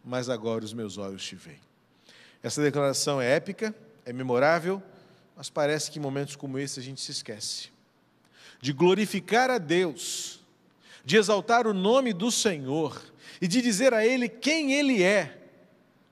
mas 0.05 0.29
agora 0.29 0.64
os 0.64 0.72
meus 0.72 0.98
olhos 0.98 1.24
te 1.24 1.37
veem. 1.37 1.61
Essa 2.42 2.62
declaração 2.62 3.20
é 3.20 3.37
épica, 3.37 3.74
é 4.05 4.12
memorável, 4.12 4.83
mas 5.37 5.50
parece 5.50 5.90
que 5.90 5.98
em 5.98 6.03
momentos 6.03 6.37
como 6.37 6.59
esse 6.59 6.81
a 6.81 6.83
gente 6.83 7.00
se 7.00 7.11
esquece 7.11 7.70
de 8.61 8.72
glorificar 8.72 9.50
a 9.50 9.57
Deus 9.57 10.40
de 11.05 11.16
exaltar 11.16 11.66
o 11.66 11.74
nome 11.74 12.12
do 12.12 12.31
Senhor 12.31 13.03
e 13.40 13.48
de 13.48 13.62
dizer 13.62 13.94
a 13.94 14.05
Ele 14.05 14.29
quem 14.29 14.74
Ele 14.74 15.03
é, 15.03 15.38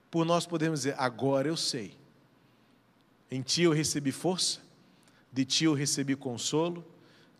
por 0.09 0.25
nós 0.25 0.45
podemos 0.45 0.81
dizer: 0.81 0.95
agora 0.97 1.47
eu 1.47 1.57
sei. 1.57 1.97
Em 3.31 3.41
Ti 3.41 3.63
eu 3.63 3.71
recebi 3.71 4.11
força, 4.11 4.59
de 5.31 5.45
Ti 5.45 5.65
eu 5.65 5.73
recebi 5.73 6.15
consolo, 6.15 6.85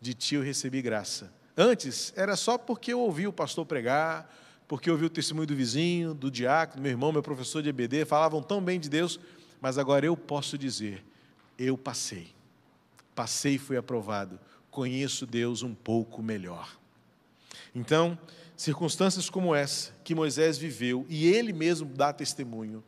de 0.00 0.14
Ti 0.14 0.36
eu 0.36 0.42
recebi 0.42 0.80
graça. 0.80 1.32
Antes 1.56 2.12
era 2.16 2.36
só 2.36 2.56
porque 2.56 2.92
eu 2.92 3.00
ouvi 3.00 3.26
o 3.26 3.32
pastor 3.32 3.66
pregar, 3.66 4.34
porque 4.66 4.88
eu 4.88 4.94
ouvi 4.94 5.06
o 5.06 5.10
testemunho 5.10 5.46
do 5.46 5.54
vizinho, 5.54 6.14
do 6.14 6.30
diácono, 6.30 6.82
meu 6.82 6.90
irmão, 6.90 7.12
meu 7.12 7.22
professor 7.22 7.62
de 7.62 7.68
EBD, 7.68 8.04
falavam 8.04 8.42
tão 8.42 8.62
bem 8.62 8.78
de 8.78 8.88
Deus, 8.88 9.18
mas 9.60 9.76
agora 9.78 10.06
eu 10.06 10.16
posso 10.16 10.56
dizer: 10.56 11.04
eu 11.58 11.76
passei. 11.76 12.28
Passei 13.14 13.56
e 13.56 13.58
fui 13.58 13.76
aprovado. 13.76 14.38
Conheço 14.70 15.26
Deus 15.26 15.62
um 15.62 15.74
pouco 15.74 16.22
melhor. 16.22 16.78
Então, 17.74 18.18
circunstâncias 18.56 19.28
como 19.28 19.54
essa 19.54 19.92
que 20.04 20.14
Moisés 20.14 20.56
viveu, 20.56 21.04
e 21.08 21.26
ele 21.26 21.52
mesmo 21.52 21.88
dá 21.92 22.12
testemunho 22.12 22.82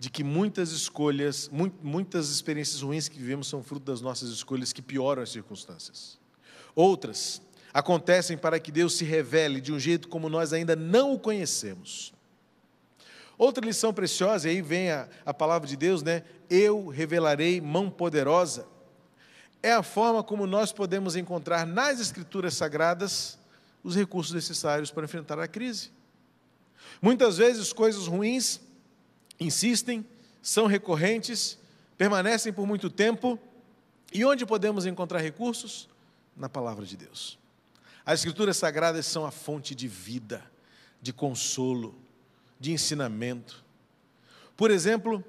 de 0.00 0.08
que 0.08 0.24
muitas 0.24 0.72
escolhas, 0.72 1.50
muitas 1.82 2.30
experiências 2.30 2.80
ruins 2.80 3.06
que 3.06 3.18
vivemos 3.18 3.46
são 3.46 3.62
fruto 3.62 3.84
das 3.84 4.00
nossas 4.00 4.30
escolhas 4.30 4.72
que 4.72 4.80
pioram 4.80 5.22
as 5.22 5.30
circunstâncias. 5.30 6.18
Outras 6.74 7.42
acontecem 7.70 8.38
para 8.38 8.58
que 8.58 8.72
Deus 8.72 8.94
se 8.94 9.04
revele 9.04 9.60
de 9.60 9.70
um 9.70 9.78
jeito 9.78 10.08
como 10.08 10.30
nós 10.30 10.54
ainda 10.54 10.74
não 10.74 11.12
o 11.12 11.18
conhecemos. 11.18 12.14
Outra 13.36 13.62
lição 13.62 13.92
preciosa, 13.92 14.48
e 14.48 14.52
aí 14.52 14.62
vem 14.62 14.90
a, 14.90 15.06
a 15.24 15.34
palavra 15.34 15.68
de 15.68 15.76
Deus, 15.76 16.02
né? 16.02 16.22
Eu 16.48 16.88
revelarei 16.88 17.60
mão 17.60 17.90
poderosa. 17.90 18.66
É 19.62 19.74
a 19.74 19.82
forma 19.82 20.22
como 20.22 20.46
nós 20.46 20.72
podemos 20.72 21.14
encontrar 21.14 21.66
nas 21.66 22.00
Escrituras 22.00 22.54
Sagradas 22.54 23.38
os 23.84 23.94
recursos 23.94 24.32
necessários 24.32 24.90
para 24.90 25.04
enfrentar 25.04 25.38
a 25.38 25.46
crise. 25.46 25.90
Muitas 27.02 27.36
vezes 27.36 27.70
coisas 27.70 28.06
ruins 28.06 28.62
insistem, 29.40 30.06
são 30.42 30.66
recorrentes, 30.66 31.58
permanecem 31.96 32.52
por 32.52 32.66
muito 32.66 32.90
tempo. 32.90 33.38
E 34.12 34.24
onde 34.24 34.44
podemos 34.44 34.86
encontrar 34.86 35.20
recursos? 35.20 35.88
Na 36.36 36.48
palavra 36.48 36.84
de 36.84 36.96
Deus. 36.96 37.38
As 38.04 38.20
Escrituras 38.20 38.56
Sagradas 38.56 39.06
são 39.06 39.26
a 39.26 39.30
fonte 39.30 39.74
de 39.74 39.88
vida, 39.88 40.42
de 41.02 41.12
consolo, 41.12 41.94
de 42.58 42.72
ensinamento. 42.72 43.64
Por 44.56 44.70
exemplo, 44.70 45.24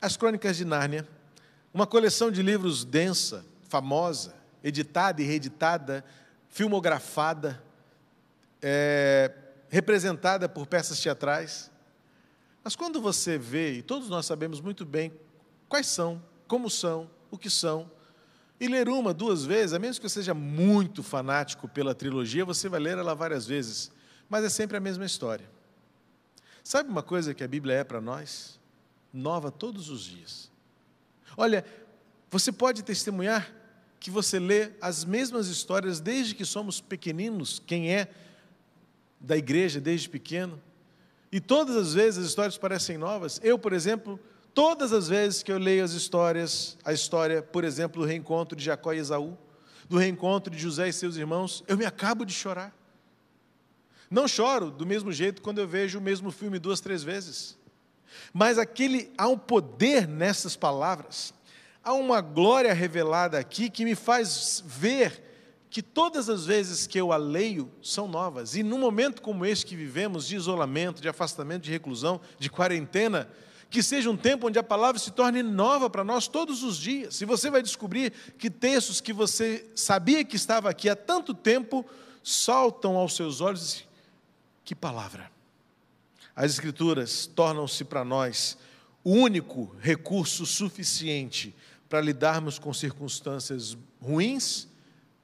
as 0.00 0.16
Crônicas 0.16 0.56
de 0.56 0.64
Nárnia, 0.64 1.08
uma 1.72 1.86
coleção 1.86 2.30
de 2.30 2.42
livros 2.42 2.84
densa, 2.84 3.44
famosa, 3.68 4.34
editada 4.62 5.22
e 5.22 5.24
reeditada, 5.24 6.04
filmografada, 6.48 7.62
é, 8.60 9.32
representada 9.68 10.48
por 10.48 10.66
peças 10.66 11.00
teatrais. 11.00 11.70
Mas 12.62 12.76
quando 12.76 13.00
você 13.00 13.36
vê, 13.38 13.74
e 13.74 13.82
todos 13.82 14.08
nós 14.08 14.26
sabemos 14.26 14.60
muito 14.60 14.84
bem 14.84 15.12
quais 15.68 15.86
são, 15.86 16.22
como 16.46 16.70
são, 16.70 17.10
o 17.30 17.38
que 17.38 17.50
são, 17.50 17.90
e 18.60 18.68
ler 18.68 18.88
uma, 18.88 19.12
duas 19.12 19.44
vezes, 19.44 19.72
a 19.72 19.78
menos 19.78 19.98
que 19.98 20.08
você 20.08 20.20
seja 20.20 20.34
muito 20.34 21.02
fanático 21.02 21.66
pela 21.66 21.94
trilogia, 21.94 22.44
você 22.44 22.68
vai 22.68 22.78
ler 22.78 22.98
ela 22.98 23.14
várias 23.14 23.46
vezes, 23.46 23.90
mas 24.28 24.44
é 24.44 24.48
sempre 24.48 24.76
a 24.76 24.80
mesma 24.80 25.04
história. 25.04 25.50
Sabe 26.62 26.88
uma 26.88 27.02
coisa 27.02 27.34
que 27.34 27.42
a 27.42 27.48
Bíblia 27.48 27.74
é 27.74 27.84
para 27.84 28.00
nós? 28.00 28.60
nova 29.12 29.50
todos 29.50 29.90
os 29.90 30.04
dias. 30.04 30.50
Olha, 31.36 31.64
você 32.30 32.50
pode 32.50 32.82
testemunhar 32.82 33.52
que 34.00 34.10
você 34.10 34.38
lê 34.38 34.72
as 34.80 35.04
mesmas 35.04 35.48
histórias 35.48 36.00
desde 36.00 36.34
que 36.34 36.44
somos 36.44 36.80
pequeninos, 36.80 37.62
quem 37.64 37.92
é 37.92 38.08
da 39.20 39.36
igreja 39.36 39.80
desde 39.80 40.08
pequeno, 40.08 40.60
e 41.32 41.40
todas 41.40 41.74
as 41.74 41.94
vezes 41.94 42.18
as 42.18 42.28
histórias 42.28 42.58
parecem 42.58 42.98
novas. 42.98 43.40
Eu, 43.42 43.58
por 43.58 43.72
exemplo, 43.72 44.20
todas 44.52 44.92
as 44.92 45.08
vezes 45.08 45.42
que 45.42 45.50
eu 45.50 45.58
leio 45.58 45.82
as 45.82 45.92
histórias, 45.92 46.76
a 46.84 46.92
história, 46.92 47.42
por 47.42 47.64
exemplo, 47.64 48.02
do 48.02 48.06
reencontro 48.06 48.54
de 48.54 48.62
Jacó 48.62 48.92
e 48.92 48.98
Esaú, 48.98 49.36
do 49.88 49.96
reencontro 49.96 50.54
de 50.54 50.60
José 50.60 50.88
e 50.88 50.92
seus 50.92 51.16
irmãos, 51.16 51.64
eu 51.66 51.78
me 51.78 51.86
acabo 51.86 52.26
de 52.26 52.34
chorar. 52.34 52.76
Não 54.10 54.28
choro 54.28 54.70
do 54.70 54.84
mesmo 54.84 55.10
jeito 55.10 55.40
quando 55.40 55.58
eu 55.58 55.66
vejo 55.66 55.98
o 55.98 56.02
mesmo 56.02 56.30
filme 56.30 56.58
duas, 56.58 56.80
três 56.80 57.02
vezes. 57.02 57.56
Mas 58.32 58.58
aquele 58.58 59.10
há 59.16 59.26
um 59.26 59.38
poder 59.38 60.06
nessas 60.06 60.54
palavras 60.54 61.32
há 61.82 61.92
uma 61.92 62.20
glória 62.20 62.72
revelada 62.72 63.38
aqui 63.38 63.68
que 63.68 63.84
me 63.84 63.94
faz 63.94 64.62
ver 64.64 65.31
que 65.72 65.80
todas 65.80 66.28
as 66.28 66.44
vezes 66.44 66.86
que 66.86 67.00
eu 67.00 67.12
a 67.12 67.16
leio 67.16 67.72
são 67.82 68.06
novas. 68.06 68.54
E 68.54 68.62
num 68.62 68.76
momento 68.76 69.22
como 69.22 69.46
este 69.46 69.64
que 69.64 69.74
vivemos, 69.74 70.26
de 70.26 70.36
isolamento, 70.36 71.00
de 71.00 71.08
afastamento, 71.08 71.62
de 71.62 71.70
reclusão, 71.70 72.20
de 72.38 72.50
quarentena, 72.50 73.26
que 73.70 73.82
seja 73.82 74.10
um 74.10 74.16
tempo 74.16 74.48
onde 74.48 74.58
a 74.58 74.62
palavra 74.62 74.98
se 75.00 75.10
torne 75.12 75.42
nova 75.42 75.88
para 75.88 76.04
nós 76.04 76.28
todos 76.28 76.62
os 76.62 76.76
dias. 76.76 77.22
E 77.22 77.24
você 77.24 77.48
vai 77.48 77.62
descobrir 77.62 78.12
que 78.36 78.50
textos 78.50 79.00
que 79.00 79.14
você 79.14 79.66
sabia 79.74 80.22
que 80.22 80.36
estava 80.36 80.68
aqui 80.68 80.90
há 80.90 80.94
tanto 80.94 81.32
tempo 81.32 81.86
saltam 82.22 82.98
aos 82.98 83.16
seus 83.16 83.40
olhos. 83.40 83.82
Que 84.66 84.74
palavra! 84.74 85.32
As 86.36 86.52
Escrituras 86.52 87.24
tornam-se 87.24 87.82
para 87.82 88.04
nós 88.04 88.58
o 89.02 89.12
único 89.12 89.74
recurso 89.80 90.44
suficiente 90.44 91.56
para 91.88 92.02
lidarmos 92.02 92.58
com 92.58 92.74
circunstâncias 92.74 93.74
ruins 94.02 94.70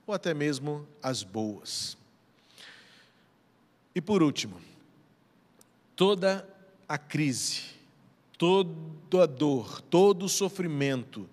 ou 0.08 0.14
até 0.14 0.32
mesmo 0.32 0.88
as 1.02 1.22
boas. 1.22 1.96
E 3.94 4.00
por 4.00 4.22
último, 4.22 4.58
toda 5.94 6.48
a 6.88 6.96
crise, 6.96 7.62
toda 8.38 8.72
a 9.22 9.26
dor, 9.26 9.82
todo 9.82 10.24
o 10.24 10.28
sofrimento, 10.28 11.28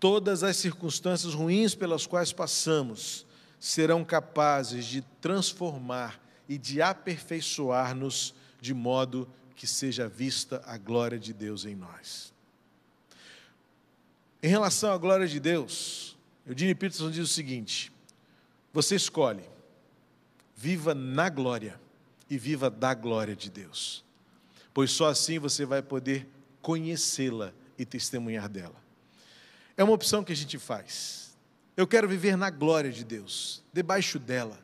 todas 0.00 0.42
as 0.42 0.56
circunstâncias 0.56 1.34
ruins 1.34 1.76
pelas 1.76 2.04
quais 2.04 2.32
passamos 2.32 3.24
serão 3.60 4.04
capazes 4.04 4.86
de 4.86 5.02
transformar 5.20 6.20
e 6.48 6.58
de 6.58 6.82
aperfeiçoar-nos 6.82 8.34
de 8.60 8.74
modo 8.74 9.28
que 9.54 9.68
seja 9.68 10.08
vista 10.08 10.60
a 10.66 10.76
glória 10.76 11.18
de 11.18 11.32
Deus 11.32 11.64
em 11.64 11.76
nós. 11.76 12.32
Em 14.42 14.48
relação 14.48 14.92
à 14.92 14.98
glória 14.98 15.28
de 15.28 15.38
Deus, 15.38 16.16
Eugene 16.44 16.74
Peterson 16.74 17.10
diz 17.10 17.24
o 17.24 17.32
seguinte: 17.32 17.92
você 18.76 18.94
escolhe, 18.94 19.42
viva 20.54 20.94
na 20.94 21.30
glória 21.30 21.80
e 22.28 22.36
viva 22.36 22.68
da 22.68 22.92
glória 22.92 23.34
de 23.34 23.50
Deus, 23.50 24.04
pois 24.74 24.90
só 24.90 25.08
assim 25.08 25.38
você 25.38 25.64
vai 25.64 25.80
poder 25.80 26.28
conhecê-la 26.60 27.54
e 27.78 27.86
testemunhar 27.86 28.50
dela. 28.50 28.76
É 29.78 29.82
uma 29.82 29.94
opção 29.94 30.22
que 30.22 30.30
a 30.30 30.36
gente 30.36 30.58
faz. 30.58 31.34
Eu 31.74 31.86
quero 31.86 32.06
viver 32.06 32.36
na 32.36 32.50
glória 32.50 32.92
de 32.92 33.02
Deus, 33.02 33.64
debaixo 33.72 34.18
dela, 34.18 34.58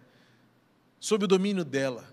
sob 1.01 1.25
o 1.25 1.29
domínio 1.29 1.65
dela. 1.65 2.05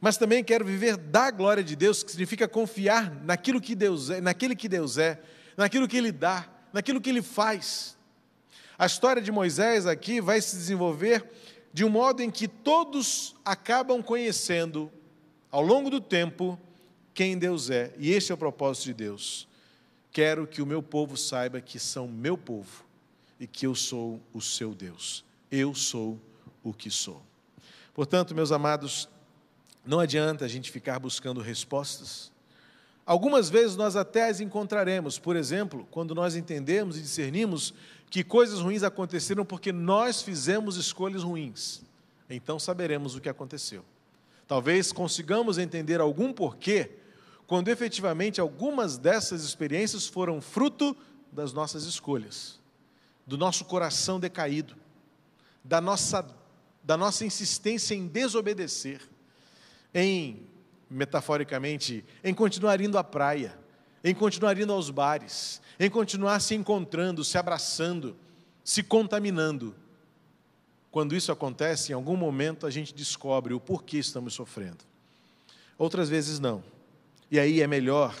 Mas 0.00 0.16
também 0.16 0.44
quero 0.44 0.64
viver 0.64 0.96
da 0.96 1.32
glória 1.32 1.64
de 1.64 1.74
Deus, 1.74 2.04
que 2.04 2.12
significa 2.12 2.46
confiar 2.46 3.12
naquilo 3.24 3.60
que 3.60 3.74
Deus 3.74 4.08
é, 4.08 4.20
naquele 4.20 4.54
que 4.54 4.68
Deus 4.68 4.98
é, 4.98 5.20
naquilo 5.56 5.88
que 5.88 5.96
Ele 5.96 6.12
dá, 6.12 6.48
naquilo 6.72 7.00
que 7.00 7.10
ele 7.10 7.22
faz. 7.22 7.98
A 8.78 8.86
história 8.86 9.22
de 9.22 9.30
Moisés 9.30 9.86
aqui 9.86 10.20
vai 10.20 10.40
se 10.40 10.56
desenvolver 10.56 11.24
de 11.72 11.84
um 11.84 11.88
modo 11.88 12.22
em 12.22 12.30
que 12.30 12.48
todos 12.48 13.34
acabam 13.44 14.02
conhecendo, 14.02 14.90
ao 15.50 15.62
longo 15.62 15.90
do 15.90 16.00
tempo, 16.00 16.58
quem 17.12 17.38
Deus 17.38 17.70
é, 17.70 17.92
e 17.98 18.10
esse 18.10 18.32
é 18.32 18.34
o 18.34 18.38
propósito 18.38 18.86
de 18.86 18.94
Deus. 18.94 19.46
Quero 20.10 20.46
que 20.46 20.60
o 20.60 20.66
meu 20.66 20.82
povo 20.82 21.16
saiba 21.16 21.60
que 21.60 21.78
são 21.78 22.08
meu 22.08 22.36
povo 22.36 22.84
e 23.38 23.46
que 23.46 23.66
eu 23.66 23.74
sou 23.74 24.20
o 24.32 24.40
seu 24.40 24.74
Deus. 24.74 25.24
Eu 25.50 25.74
sou 25.74 26.18
o 26.62 26.72
que 26.72 26.90
sou. 26.90 27.22
Portanto, 27.92 28.34
meus 28.34 28.50
amados, 28.50 29.08
não 29.86 30.00
adianta 30.00 30.44
a 30.44 30.48
gente 30.48 30.70
ficar 30.70 30.98
buscando 30.98 31.40
respostas 31.40 32.32
Algumas 33.06 33.50
vezes 33.50 33.76
nós 33.76 33.96
até 33.96 34.30
as 34.30 34.40
encontraremos, 34.40 35.18
por 35.18 35.36
exemplo, 35.36 35.86
quando 35.90 36.14
nós 36.14 36.34
entendemos 36.34 36.96
e 36.96 37.02
discernimos 37.02 37.74
que 38.14 38.22
coisas 38.22 38.60
ruins 38.60 38.84
aconteceram 38.84 39.44
porque 39.44 39.72
nós 39.72 40.22
fizemos 40.22 40.76
escolhas 40.76 41.24
ruins. 41.24 41.82
Então 42.30 42.60
saberemos 42.60 43.16
o 43.16 43.20
que 43.20 43.28
aconteceu. 43.28 43.84
Talvez 44.46 44.92
consigamos 44.92 45.58
entender 45.58 46.00
algum 46.00 46.32
porquê, 46.32 46.92
quando 47.44 47.70
efetivamente 47.70 48.40
algumas 48.40 48.96
dessas 48.96 49.42
experiências 49.42 50.06
foram 50.06 50.40
fruto 50.40 50.96
das 51.32 51.52
nossas 51.52 51.82
escolhas, 51.86 52.60
do 53.26 53.36
nosso 53.36 53.64
coração 53.64 54.20
decaído, 54.20 54.76
da 55.64 55.80
nossa, 55.80 56.24
da 56.84 56.96
nossa 56.96 57.24
insistência 57.24 57.96
em 57.96 58.06
desobedecer, 58.06 59.00
em 59.92 60.46
metaforicamente, 60.88 62.04
em 62.22 62.32
continuar 62.32 62.80
indo 62.80 62.96
à 62.96 63.02
praia, 63.02 63.58
em 64.04 64.14
continuar 64.14 64.58
indo 64.58 64.72
aos 64.72 64.90
bares, 64.90 65.62
em 65.80 65.88
continuar 65.88 66.38
se 66.40 66.54
encontrando, 66.54 67.24
se 67.24 67.38
abraçando, 67.38 68.14
se 68.62 68.82
contaminando. 68.82 69.74
Quando 70.90 71.16
isso 71.16 71.32
acontece, 71.32 71.90
em 71.90 71.94
algum 71.94 72.14
momento 72.14 72.66
a 72.66 72.70
gente 72.70 72.94
descobre 72.94 73.54
o 73.54 73.58
porquê 73.58 73.96
estamos 73.96 74.34
sofrendo. 74.34 74.84
Outras 75.78 76.10
vezes 76.10 76.38
não. 76.38 76.62
E 77.30 77.38
aí 77.38 77.62
é 77.62 77.66
melhor 77.66 78.14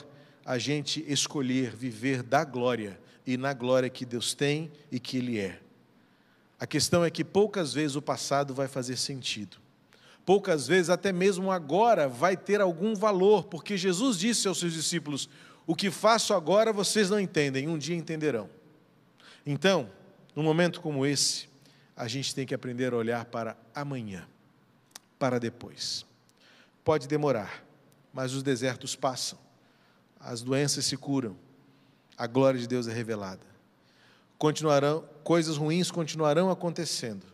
a 0.44 0.56
gente 0.56 1.04
escolher 1.06 1.76
viver 1.76 2.22
da 2.22 2.42
glória 2.44 2.98
e 3.26 3.36
na 3.36 3.52
glória 3.52 3.90
que 3.90 4.06
Deus 4.06 4.32
tem 4.32 4.72
e 4.90 4.98
que 4.98 5.18
Ele 5.18 5.38
é. 5.38 5.60
A 6.58 6.66
questão 6.66 7.04
é 7.04 7.10
que 7.10 7.22
poucas 7.22 7.74
vezes 7.74 7.94
o 7.94 8.02
passado 8.02 8.54
vai 8.54 8.66
fazer 8.66 8.96
sentido 8.96 9.58
poucas 10.24 10.66
vezes, 10.66 10.90
até 10.90 11.12
mesmo 11.12 11.50
agora, 11.50 12.08
vai 12.08 12.36
ter 12.36 12.60
algum 12.60 12.94
valor, 12.94 13.44
porque 13.44 13.76
Jesus 13.76 14.18
disse 14.18 14.48
aos 14.48 14.58
seus 14.58 14.72
discípulos: 14.72 15.28
O 15.66 15.74
que 15.74 15.90
faço 15.90 16.34
agora 16.34 16.72
vocês 16.72 17.08
não 17.08 17.18
entendem, 17.18 17.68
um 17.68 17.78
dia 17.78 17.96
entenderão. 17.96 18.50
Então, 19.46 19.90
num 20.34 20.42
momento 20.42 20.80
como 20.80 21.06
esse, 21.06 21.48
a 21.96 22.08
gente 22.08 22.34
tem 22.34 22.46
que 22.46 22.54
aprender 22.54 22.92
a 22.92 22.96
olhar 22.96 23.24
para 23.26 23.56
amanhã, 23.74 24.26
para 25.18 25.38
depois. 25.38 26.04
Pode 26.82 27.06
demorar, 27.06 27.64
mas 28.12 28.34
os 28.34 28.42
desertos 28.42 28.94
passam, 28.94 29.38
as 30.20 30.42
doenças 30.42 30.84
se 30.84 30.96
curam, 30.96 31.36
a 32.16 32.26
glória 32.26 32.60
de 32.60 32.66
Deus 32.66 32.86
é 32.86 32.92
revelada. 32.92 33.46
Continuarão, 34.36 35.08
coisas 35.22 35.56
ruins 35.56 35.90
continuarão 35.90 36.50
acontecendo, 36.50 37.26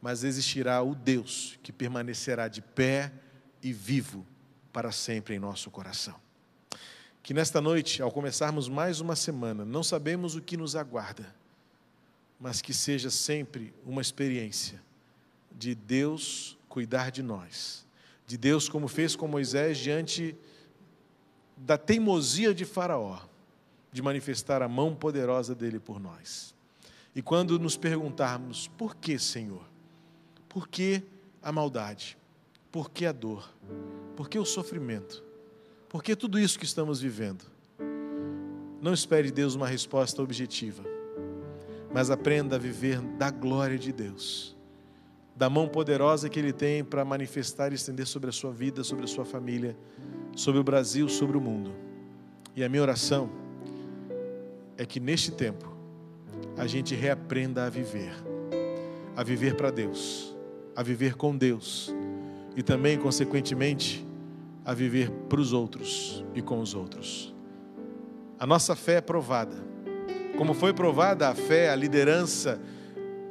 mas 0.00 0.24
existirá 0.24 0.82
o 0.82 0.94
Deus 0.94 1.58
que 1.62 1.72
permanecerá 1.72 2.48
de 2.48 2.62
pé 2.62 3.12
e 3.62 3.72
vivo 3.72 4.26
para 4.72 4.92
sempre 4.92 5.34
em 5.34 5.38
nosso 5.38 5.70
coração. 5.70 6.25
Que 7.26 7.34
nesta 7.34 7.60
noite, 7.60 8.00
ao 8.00 8.12
começarmos 8.12 8.68
mais 8.68 9.00
uma 9.00 9.16
semana, 9.16 9.64
não 9.64 9.82
sabemos 9.82 10.36
o 10.36 10.40
que 10.40 10.56
nos 10.56 10.76
aguarda, 10.76 11.34
mas 12.38 12.62
que 12.62 12.72
seja 12.72 13.10
sempre 13.10 13.74
uma 13.84 14.00
experiência 14.00 14.80
de 15.50 15.74
Deus 15.74 16.56
cuidar 16.68 17.10
de 17.10 17.24
nós, 17.24 17.84
de 18.28 18.36
Deus, 18.36 18.68
como 18.68 18.86
fez 18.86 19.16
com 19.16 19.26
Moisés, 19.26 19.76
diante 19.76 20.36
da 21.56 21.76
teimosia 21.76 22.54
de 22.54 22.64
Faraó, 22.64 23.18
de 23.90 24.00
manifestar 24.00 24.62
a 24.62 24.68
mão 24.68 24.94
poderosa 24.94 25.52
dele 25.52 25.80
por 25.80 25.98
nós. 25.98 26.54
E 27.12 27.20
quando 27.20 27.58
nos 27.58 27.76
perguntarmos, 27.76 28.68
por 28.78 28.94
que, 28.94 29.18
Senhor? 29.18 29.64
Por 30.48 30.68
que 30.68 31.02
a 31.42 31.50
maldade? 31.50 32.16
Por 32.70 32.88
que 32.88 33.04
a 33.04 33.10
dor? 33.10 33.52
Por 34.14 34.28
que 34.28 34.38
o 34.38 34.44
sofrimento? 34.44 35.25
Por 35.96 36.02
que 36.02 36.14
tudo 36.14 36.38
isso 36.38 36.58
que 36.58 36.66
estamos 36.66 37.00
vivendo? 37.00 37.42
Não 38.82 38.92
espere 38.92 39.30
Deus 39.30 39.54
uma 39.54 39.66
resposta 39.66 40.22
objetiva, 40.22 40.84
mas 41.90 42.10
aprenda 42.10 42.56
a 42.56 42.58
viver 42.58 43.00
da 43.00 43.30
glória 43.30 43.78
de 43.78 43.94
Deus, 43.94 44.54
da 45.34 45.48
mão 45.48 45.66
poderosa 45.66 46.28
que 46.28 46.38
Ele 46.38 46.52
tem 46.52 46.84
para 46.84 47.02
manifestar 47.02 47.72
e 47.72 47.76
estender 47.76 48.06
sobre 48.06 48.28
a 48.28 48.32
sua 48.34 48.52
vida, 48.52 48.84
sobre 48.84 49.04
a 49.04 49.08
sua 49.08 49.24
família, 49.24 49.74
sobre 50.36 50.60
o 50.60 50.62
Brasil, 50.62 51.08
sobre 51.08 51.38
o 51.38 51.40
mundo. 51.40 51.72
E 52.54 52.62
a 52.62 52.68
minha 52.68 52.82
oração 52.82 53.30
é 54.76 54.84
que 54.84 55.00
neste 55.00 55.30
tempo 55.30 55.74
a 56.58 56.66
gente 56.66 56.94
reaprenda 56.94 57.64
a 57.64 57.70
viver, 57.70 58.12
a 59.16 59.22
viver 59.22 59.56
para 59.56 59.70
Deus 59.70 60.36
a 60.76 60.82
viver 60.82 61.14
com 61.14 61.34
Deus 61.34 61.90
e 62.54 62.62
também, 62.62 62.98
consequentemente, 62.98 64.05
a 64.66 64.74
viver 64.74 65.10
para 65.28 65.40
os 65.40 65.52
outros 65.52 66.24
e 66.34 66.42
com 66.42 66.58
os 66.58 66.74
outros. 66.74 67.32
A 68.36 68.44
nossa 68.44 68.74
fé 68.74 68.94
é 68.94 69.00
provada. 69.00 69.56
Como 70.36 70.52
foi 70.52 70.74
provada 70.74 71.28
a 71.28 71.34
fé, 71.36 71.70
a 71.70 71.76
liderança, 71.76 72.60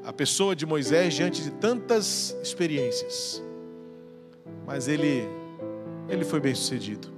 a 0.05 0.13
pessoa 0.13 0.55
de 0.55 0.65
Moisés 0.65 1.13
diante 1.13 1.43
de 1.43 1.51
tantas 1.51 2.35
experiências. 2.41 3.43
Mas 4.65 4.87
ele 4.87 5.27
ele 6.07 6.23
foi 6.23 6.39
bem 6.39 6.55
sucedido. 6.55 7.13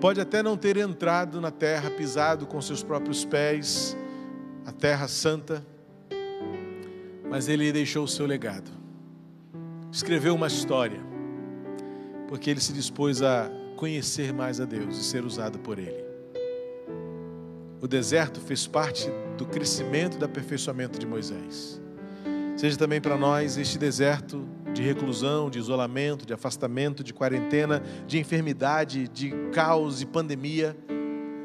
Pode 0.00 0.20
até 0.20 0.42
não 0.42 0.56
ter 0.56 0.76
entrado 0.76 1.40
na 1.40 1.50
terra, 1.50 1.90
pisado 1.90 2.46
com 2.46 2.60
seus 2.60 2.84
próprios 2.84 3.24
pés, 3.24 3.96
a 4.64 4.70
terra 4.70 5.08
santa, 5.08 5.66
mas 7.28 7.48
ele 7.48 7.72
deixou 7.72 8.04
o 8.04 8.08
seu 8.08 8.26
legado. 8.26 8.70
Escreveu 9.90 10.34
uma 10.34 10.46
história, 10.46 11.07
porque 12.28 12.50
ele 12.50 12.60
se 12.60 12.72
dispôs 12.72 13.22
a 13.22 13.50
conhecer 13.76 14.32
mais 14.32 14.60
a 14.60 14.64
Deus 14.64 14.98
e 14.98 15.04
ser 15.04 15.24
usado 15.24 15.58
por 15.58 15.78
ele. 15.78 16.04
O 17.80 17.88
deserto 17.88 18.40
fez 18.40 18.66
parte 18.66 19.10
do 19.36 19.46
crescimento 19.46 20.16
e 20.16 20.18
do 20.18 20.24
aperfeiçoamento 20.24 20.98
de 20.98 21.06
Moisés. 21.06 21.80
Seja 22.56 22.76
também 22.76 23.00
para 23.00 23.16
nós 23.16 23.56
este 23.56 23.78
deserto 23.78 24.46
de 24.74 24.82
reclusão, 24.82 25.48
de 25.48 25.58
isolamento, 25.58 26.26
de 26.26 26.34
afastamento, 26.34 27.02
de 27.02 27.14
quarentena, 27.14 27.82
de 28.06 28.18
enfermidade, 28.18 29.08
de 29.08 29.30
caos 29.52 30.02
e 30.02 30.06
pandemia, 30.06 30.76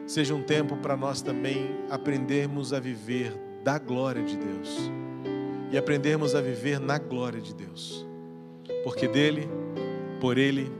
seja 0.06 0.34
um 0.34 0.42
tempo 0.42 0.76
para 0.78 0.98
nós 0.98 1.22
também 1.22 1.70
aprendermos 1.90 2.74
a 2.74 2.80
viver 2.80 3.34
da 3.64 3.78
glória 3.78 4.24
de 4.24 4.38
Deus 4.38 4.92
e 5.72 5.78
aprendermos 5.78 6.36
a 6.36 6.42
viver 6.42 6.80
na 6.80 6.98
glória 6.98 7.40
de 7.40 7.56
Deus, 7.56 8.06
porque 8.84 9.08
dele, 9.08 9.48
por 10.24 10.38
ele 10.38 10.72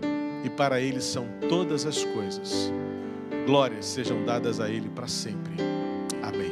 e 0.46 0.50
para 0.50 0.80
ele 0.80 1.02
são 1.02 1.28
todas 1.50 1.86
as 1.86 2.02
coisas. 2.02 2.72
Glórias 3.46 3.86
sejam 3.86 4.24
dadas 4.24 4.62
a 4.62 4.70
ele 4.70 4.88
para 4.88 5.06
sempre. 5.06 5.56
Amém. 6.22 6.44